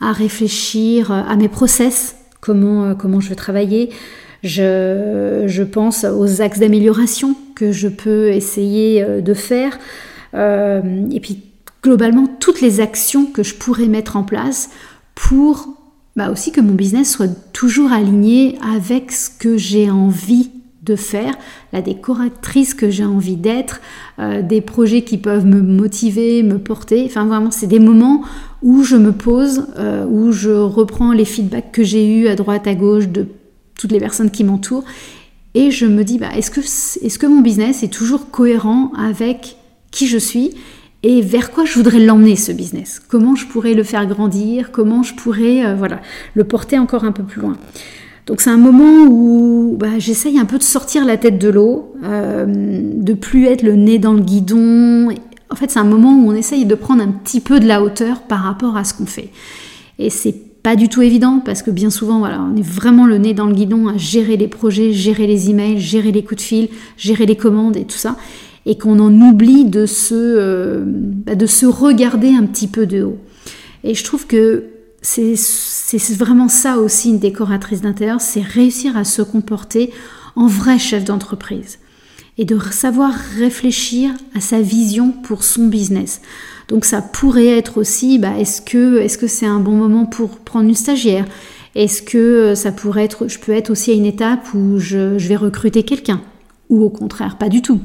à 0.00 0.12
réfléchir 0.12 1.10
à 1.10 1.34
mes 1.34 1.48
process 1.48 2.14
comment, 2.40 2.84
euh, 2.84 2.94
comment 2.94 3.20
je 3.20 3.28
veux 3.28 3.36
travailler. 3.36 3.90
Je, 4.42 5.44
je 5.46 5.62
pense 5.62 6.04
aux 6.04 6.40
axes 6.40 6.60
d'amélioration 6.60 7.36
que 7.54 7.72
je 7.72 7.88
peux 7.88 8.28
essayer 8.30 9.02
euh, 9.02 9.20
de 9.20 9.34
faire. 9.34 9.78
Euh, 10.34 11.06
et 11.10 11.20
puis 11.20 11.42
globalement, 11.82 12.26
toutes 12.26 12.60
les 12.60 12.80
actions 12.80 13.26
que 13.26 13.42
je 13.42 13.54
pourrais 13.54 13.86
mettre 13.86 14.16
en 14.16 14.22
place 14.22 14.70
pour 15.14 15.68
bah 16.16 16.30
aussi 16.30 16.50
que 16.50 16.60
mon 16.60 16.74
business 16.74 17.12
soit 17.12 17.52
toujours 17.52 17.92
aligné 17.92 18.58
avec 18.74 19.12
ce 19.12 19.30
que 19.30 19.56
j'ai 19.56 19.90
envie 19.90 20.50
faire, 20.96 21.34
la 21.72 21.82
décoratrice 21.82 22.74
que 22.74 22.90
j'ai 22.90 23.04
envie 23.04 23.36
d'être, 23.36 23.80
des 24.18 24.60
projets 24.60 25.02
qui 25.02 25.18
peuvent 25.18 25.46
me 25.46 25.60
motiver, 25.62 26.42
me 26.42 26.58
porter. 26.58 27.04
Enfin 27.06 27.26
vraiment, 27.26 27.50
c'est 27.50 27.66
des 27.66 27.78
moments 27.78 28.22
où 28.62 28.82
je 28.82 28.96
me 28.96 29.12
pose, 29.12 29.66
euh, 29.78 30.04
où 30.06 30.32
je 30.32 30.50
reprends 30.50 31.12
les 31.12 31.24
feedbacks 31.24 31.72
que 31.72 31.82
j'ai 31.82 32.06
eus 32.06 32.28
à 32.28 32.36
droite, 32.36 32.66
à 32.66 32.74
gauche 32.74 33.08
de 33.08 33.26
toutes 33.78 33.92
les 33.92 34.00
personnes 34.00 34.30
qui 34.30 34.44
m'entourent, 34.44 34.84
et 35.54 35.70
je 35.70 35.86
me 35.86 36.04
dis, 36.04 36.18
bah, 36.18 36.28
est-ce 36.36 36.50
que, 36.50 36.60
est 36.60 37.18
que 37.18 37.26
mon 37.26 37.40
business 37.40 37.82
est 37.82 37.92
toujours 37.92 38.30
cohérent 38.30 38.92
avec 38.96 39.56
qui 39.90 40.06
je 40.06 40.18
suis 40.18 40.50
et 41.02 41.22
vers 41.22 41.50
quoi 41.50 41.64
je 41.64 41.74
voudrais 41.74 41.98
l'emmener 41.98 42.36
ce 42.36 42.52
business? 42.52 43.00
Comment 43.08 43.34
je 43.34 43.46
pourrais 43.46 43.74
le 43.74 43.82
faire 43.82 44.06
grandir? 44.06 44.70
Comment 44.70 45.02
je 45.02 45.14
pourrais 45.14 45.64
euh, 45.64 45.74
voilà, 45.74 46.00
le 46.34 46.44
porter 46.44 46.78
encore 46.78 47.04
un 47.04 47.12
peu 47.12 47.22
plus 47.22 47.40
loin? 47.40 47.56
Donc 48.26 48.40
c'est 48.40 48.50
un 48.50 48.58
moment 48.58 49.06
où 49.08 49.76
bah, 49.78 49.98
j'essaye 49.98 50.38
un 50.38 50.44
peu 50.44 50.58
de 50.58 50.62
sortir 50.62 51.04
la 51.04 51.16
tête 51.16 51.38
de 51.38 51.48
l'eau, 51.48 51.94
euh, 52.04 52.46
de 52.46 53.14
plus 53.14 53.46
être 53.46 53.62
le 53.62 53.74
nez 53.74 53.98
dans 53.98 54.12
le 54.12 54.20
guidon 54.20 55.08
en 55.50 55.56
fait, 55.56 55.70
c'est 55.70 55.80
un 55.80 55.84
moment 55.84 56.14
où 56.14 56.30
on 56.30 56.34
essaye 56.34 56.64
de 56.64 56.74
prendre 56.74 57.02
un 57.02 57.08
petit 57.08 57.40
peu 57.40 57.58
de 57.60 57.66
la 57.66 57.82
hauteur 57.82 58.22
par 58.22 58.40
rapport 58.40 58.76
à 58.76 58.84
ce 58.84 58.94
qu'on 58.94 59.06
fait. 59.06 59.30
Et 59.98 60.08
c'est 60.08 60.34
pas 60.62 60.76
du 60.76 60.88
tout 60.88 61.02
évident 61.02 61.42
parce 61.44 61.62
que 61.62 61.70
bien 61.70 61.90
souvent, 61.90 62.20
voilà, 62.20 62.40
on 62.40 62.56
est 62.56 62.64
vraiment 62.64 63.06
le 63.06 63.18
nez 63.18 63.34
dans 63.34 63.46
le 63.46 63.54
guidon 63.54 63.88
à 63.88 63.96
gérer 63.96 64.36
les 64.36 64.46
projets, 64.46 64.92
gérer 64.92 65.26
les 65.26 65.50
emails, 65.50 65.80
gérer 65.80 66.12
les 66.12 66.22
coups 66.22 66.40
de 66.40 66.46
fil, 66.46 66.68
gérer 66.96 67.26
les 67.26 67.36
commandes 67.36 67.76
et 67.76 67.84
tout 67.84 67.98
ça, 67.98 68.16
et 68.64 68.78
qu'on 68.78 69.00
en 69.00 69.12
oublie 69.20 69.64
de 69.64 69.86
se, 69.86 70.14
euh, 70.14 70.84
bah, 70.86 71.34
de 71.34 71.46
se 71.46 71.66
regarder 71.66 72.28
un 72.28 72.44
petit 72.44 72.68
peu 72.68 72.86
de 72.86 73.02
haut. 73.02 73.18
Et 73.82 73.94
je 73.94 74.04
trouve 74.04 74.26
que 74.26 74.64
c'est 75.02 75.34
vraiment 75.98 76.48
ça 76.48 76.78
aussi 76.78 77.10
une 77.10 77.18
décoratrice 77.18 77.80
d'intérieur, 77.80 78.20
c'est 78.20 78.42
réussir 78.42 78.96
à 78.96 79.04
se 79.04 79.22
comporter 79.22 79.92
en 80.36 80.46
vrai 80.46 80.78
chef 80.78 81.04
d'entreprise 81.04 81.78
et 82.38 82.44
de 82.44 82.58
savoir 82.70 83.12
réfléchir 83.38 84.12
à 84.34 84.40
sa 84.40 84.60
vision 84.60 85.12
pour 85.12 85.44
son 85.44 85.66
business. 85.66 86.22
Donc 86.68 86.84
ça 86.84 87.02
pourrait 87.02 87.48
être 87.48 87.78
aussi, 87.78 88.18
bah, 88.18 88.38
est-ce 88.38 88.62
que 88.62 89.26
c'est 89.26 89.46
un 89.46 89.60
bon 89.60 89.72
moment 89.72 90.06
pour 90.06 90.38
prendre 90.38 90.68
une 90.68 90.74
stagiaire? 90.74 91.26
Est-ce 91.74 92.02
que 92.02 92.54
ça 92.54 92.72
pourrait 92.72 93.04
être, 93.04 93.28
je 93.28 93.38
peux 93.38 93.52
être 93.52 93.70
aussi 93.70 93.90
à 93.90 93.94
une 93.94 94.06
étape 94.06 94.54
où 94.54 94.78
je, 94.78 95.16
vais 95.18 95.36
recruter 95.36 95.82
quelqu'un? 95.82 96.20
Ou 96.68 96.82
au 96.82 96.90
contraire, 96.90 97.36
pas 97.38 97.48
du 97.48 97.62
tout. 97.62 97.80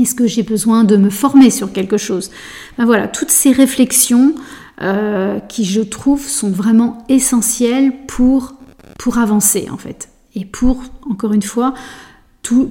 Est-ce 0.00 0.14
que 0.14 0.26
j'ai 0.26 0.44
besoin 0.44 0.84
de 0.84 0.96
me 0.96 1.10
former 1.10 1.50
sur 1.50 1.72
quelque 1.72 1.96
chose? 1.96 2.30
Ben 2.78 2.84
Voilà, 2.84 3.08
toutes 3.08 3.30
ces 3.30 3.52
réflexions 3.52 4.34
euh, 4.82 5.38
qui, 5.40 5.64
je 5.64 5.80
trouve, 5.80 6.26
sont 6.26 6.50
vraiment 6.50 6.98
essentielles 7.08 7.92
pour, 8.06 8.54
pour 8.98 9.18
avancer 9.18 9.68
en 9.70 9.76
fait. 9.76 10.08
Et 10.34 10.44
pour, 10.44 10.82
encore 11.08 11.32
une 11.32 11.42
fois, 11.42 11.74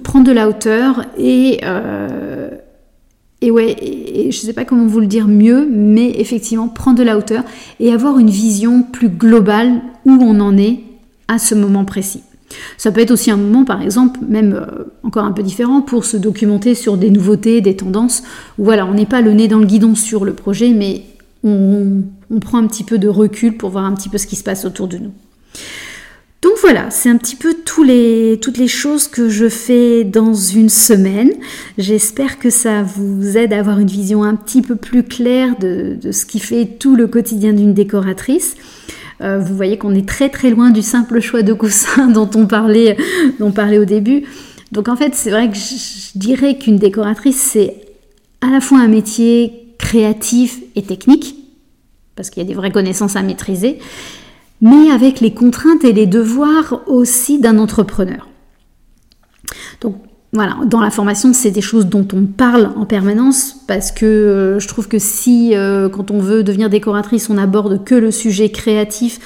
prendre 0.04 0.26
de 0.26 0.32
la 0.32 0.48
hauteur 0.48 1.06
et, 1.17 1.60
euh, 1.63 2.50
et 3.41 3.52
ouais, 3.52 4.28
je 4.30 4.38
sais 4.38 4.54
pas 4.54 4.65
comment 4.65 4.86
vous 4.86 5.00
le 5.00 5.08
dire 5.08 5.28
mieux, 5.28 5.67
mais 5.69 6.12
effectivement 6.19 6.67
prendre 6.67 6.98
de 6.98 7.04
la 7.04 7.17
hauteur 7.17 7.43
et 7.80 7.93
avoir 7.93 8.19
une 8.19 8.30
vision 8.30 8.84
plus 8.84 9.10
globale 9.10 9.82
où 10.06 10.12
on 10.12 10.39
en 10.39 10.58
est 10.58 10.80
à 11.28 11.39
ce 11.39 11.56
moment 11.56 11.86
précis. 11.86 12.24
Ça 12.78 12.91
peut 12.91 13.02
être 13.02 13.12
aussi 13.12 13.30
un 13.32 13.38
moment, 13.38 13.63
par 13.63 13.82
exemple, 13.82 14.19
même 14.28 14.54
euh, 14.54 14.86
encore 15.04 15.26
un 15.26 15.32
peu 15.32 15.43
différent, 15.43 15.82
pour 15.82 16.04
se 16.06 16.17
documenter 16.17 16.74
sur 16.74 16.98
des 16.98 17.12
nouveautés, 17.12 17.62
des 17.62 17.76
tendances, 17.76 18.24
où 18.58 18.63
voilà, 18.63 18.88
on 18.88 18.93
n'est 18.93 19.06
pas 19.06 19.22
le 19.22 19.34
nez 19.34 19.48
dans 19.48 19.60
le 19.60 19.65
guidon 19.65 19.93
sur 19.93 20.26
le 20.26 20.34
projet, 20.34 20.74
mais 20.74 21.04
on, 21.43 22.04
prend 22.41 22.58
un 22.58 22.67
petit 22.67 22.84
peu 22.84 22.97
de 22.97 23.08
recul 23.08 23.58
pour 23.58 23.69
voir 23.69 23.86
un 23.86 23.93
petit 23.93 24.10
peu 24.10 24.17
ce 24.17 24.28
qui 24.28 24.36
se 24.36 24.43
passe 24.43 24.65
autour 24.65 24.88
de 24.88 24.97
nous. 24.97 25.12
Donc 26.41 26.54
voilà, 26.62 26.89
c'est 26.89 27.10
un 27.10 27.17
petit 27.17 27.36
peu 27.36 27.54
tous 27.65 27.84
les, 27.84 28.39
toutes 28.41 28.58
les 28.58 28.69
choses 28.69 29.10
que 29.10 29.28
je 29.28 29.49
fais 29.49 30.06
dans 30.06 30.34
une 30.34 30.69
semaine. 30.69 31.32
J'espère 31.78 32.39
que 32.39 32.49
ça 32.49 32.82
vous 32.82 33.38
aide 33.38 33.52
à 33.52 33.60
avoir 33.60 33.80
une 33.80 33.88
vision 33.88 34.23
un 34.23 34.36
petit 34.36 34.62
peu 34.62 34.78
plus 34.78 35.04
claire 35.04 35.58
de, 35.60 35.97
ce 36.12 36.25
qui 36.25 36.39
fait 36.39 36.65
tout 36.80 36.95
le 36.95 37.08
quotidien 37.08 37.52
d'une 37.52 37.73
décoratrice. 37.73 38.56
Euh, 39.21 39.38
vous 39.38 39.54
voyez 39.54 39.78
qu'on 39.78 39.93
est 39.93 40.08
très 40.08 40.30
très 40.30 40.49
loin 40.49 40.69
du 40.69 40.82
simple 40.82 41.19
choix 41.19 41.41
de 41.41 41.52
coussin 41.52 42.08
dont 42.13 42.30
on 42.36 42.47
parlait, 42.47 42.95
dont 43.39 43.47
on 43.47 43.52
parlait 43.52 43.80
au 43.80 43.86
début. 43.86 44.23
Donc 44.71 44.88
en 44.88 44.95
fait, 44.95 45.15
c'est 45.15 45.32
vrai 45.32 45.49
que 45.49 45.58
je 45.58 46.17
dirais 46.17 46.58
qu'une 46.58 46.78
décoratrice, 46.78 47.41
c'est 47.41 47.75
à 48.39 48.49
la 48.49 48.62
fois 48.62 48.80
un 48.80 48.88
métier 48.88 49.68
créatif 49.89 50.62
et 50.75 50.84
technique, 50.84 51.36
parce 52.15 52.30
qu'il 52.30 52.43
y 52.43 52.45
a 52.45 52.47
des 52.47 52.54
vraies 52.54 52.69
connaissances 52.69 53.15
à 53.15 53.23
maîtriser, 53.23 53.80
mais 54.62 54.91
avec 54.91 55.19
les 55.19 55.34
contraintes 55.34 55.84
et 55.84 55.93
les 55.93 56.06
devoirs 56.06 56.82
aussi 56.86 57.39
d'un 57.39 57.58
entrepreneur. 57.58 58.28
Donc 59.82 59.95
voilà, 60.32 60.58
dans 60.67 60.80
la 60.80 60.91
formation, 60.91 61.34
c'est 61.34 61.49
des 61.49 61.62
choses 61.62 61.88
dont 61.88 62.08
on 62.13 62.28
parle 62.28 62.71
en 62.75 62.86
permanence 62.86 63.56
parce 63.67 63.91
que 63.91 64.06
euh, 64.06 64.60
je 64.60 64.67
trouve 64.67 64.88
que 64.88 64.99
si, 64.99 65.56
euh, 65.56 65.89
quand 65.89 66.12
on 66.12 66.19
veut 66.19 66.43
devenir 66.43 66.69
décoratrice, 66.69 67.32
on 67.32 67.38
aborde 67.39 67.84
que 67.84 67.95
le 67.95 68.12
sujet 68.12 68.52
créatif, 68.52 69.19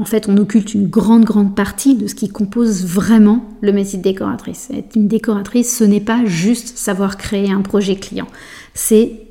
en 0.00 0.04
fait, 0.04 0.28
on 0.28 0.36
occulte 0.38 0.74
une 0.74 0.88
grande, 0.88 1.24
grande 1.24 1.54
partie 1.54 1.94
de 1.94 2.08
ce 2.08 2.16
qui 2.16 2.28
compose 2.28 2.84
vraiment 2.84 3.44
le 3.60 3.70
métier 3.70 3.96
de 3.98 4.02
décoratrice. 4.02 4.70
Être 4.76 4.96
une 4.96 5.06
décoratrice, 5.06 5.78
ce 5.78 5.84
n'est 5.84 6.00
pas 6.00 6.24
juste 6.24 6.78
savoir 6.78 7.16
créer 7.16 7.52
un 7.52 7.62
projet 7.62 7.94
client, 7.94 8.26
c'est 8.74 9.23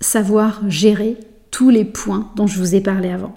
savoir 0.00 0.62
gérer 0.68 1.16
tous 1.50 1.70
les 1.70 1.84
points 1.84 2.30
dont 2.36 2.46
je 2.46 2.58
vous 2.58 2.74
ai 2.74 2.80
parlé 2.80 3.10
avant. 3.10 3.34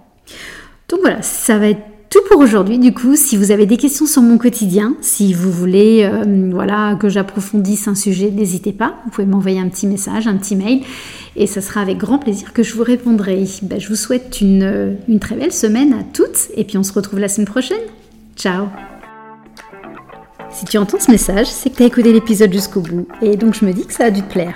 Donc 0.89 1.02
voilà, 1.02 1.22
ça 1.22 1.58
va 1.58 1.69
être 1.69 1.82
tout 2.10 2.19
pour 2.30 2.41
aujourd'hui. 2.41 2.80
Du 2.80 2.93
coup, 2.93 3.15
si 3.15 3.38
vous 3.38 3.52
avez 3.52 3.65
des 3.65 3.78
questions 3.78 4.08
sur 4.08 4.22
mon 4.22 4.38
quotidien, 4.38 4.95
si 5.02 5.34
vous 5.34 5.52
voulez 5.52 6.04
euh, 6.04 6.50
voilà, 6.52 6.95
que 7.00 7.08
j'approfondisse 7.08 7.88
un 7.88 7.95
sujet, 7.95 8.32
n'hésitez 8.32 8.72
pas. 8.72 8.95
Vous 9.06 9.12
pouvez 9.12 9.28
m'envoyer 9.28 9.60
un 9.60 9.69
petit 9.69 9.86
message, 9.86 10.28
un 10.28 10.36
petit 10.38 10.56
mail. 10.56 10.82
Et 11.36 11.45
ce 11.45 11.62
sera 11.62 11.82
avec 11.82 11.98
grand 11.98 12.17
plaisir 12.17 12.52
que 12.52 12.63
je 12.63 12.74
vous 12.74 12.84
répondrai. 12.84 13.45
Ben, 13.62 13.80
je 13.80 13.88
vous 13.88 13.95
souhaite 13.95 14.41
une, 14.41 14.63
euh, 14.63 14.93
une 15.08 15.19
très 15.19 15.36
belle 15.36 15.54
semaine 15.54 15.93
à 15.93 16.04
toutes. 16.04 16.50
Et 16.56 16.63
puis 16.63 16.78
on 16.78 16.84
se 16.84 16.93
retrouve 16.93 17.19
la 17.19 17.30
semaine 17.30 17.48
prochaine. 17.48 17.78
Ciao 18.36 18.67
Si 20.52 20.65
tu 20.65 20.78
entends 20.78 21.00
ce 21.00 21.12
message, 21.12 21.48
c'est 21.48 21.69
que 21.69 21.76
tu 21.76 21.84
as 21.84 21.88
écouté 21.88 22.12
l'épisode 22.12 22.52
jusqu'au 22.52 22.82
bout. 22.82 23.08
Et 23.22 23.38
donc 23.38 23.54
je 23.54 23.65
me 23.65 23.72
dis 23.72 23.86
que 23.86 23.93
ça 23.93 24.06
a 24.06 24.12
dû 24.12 24.24
te 24.24 24.32
plaire. 24.32 24.56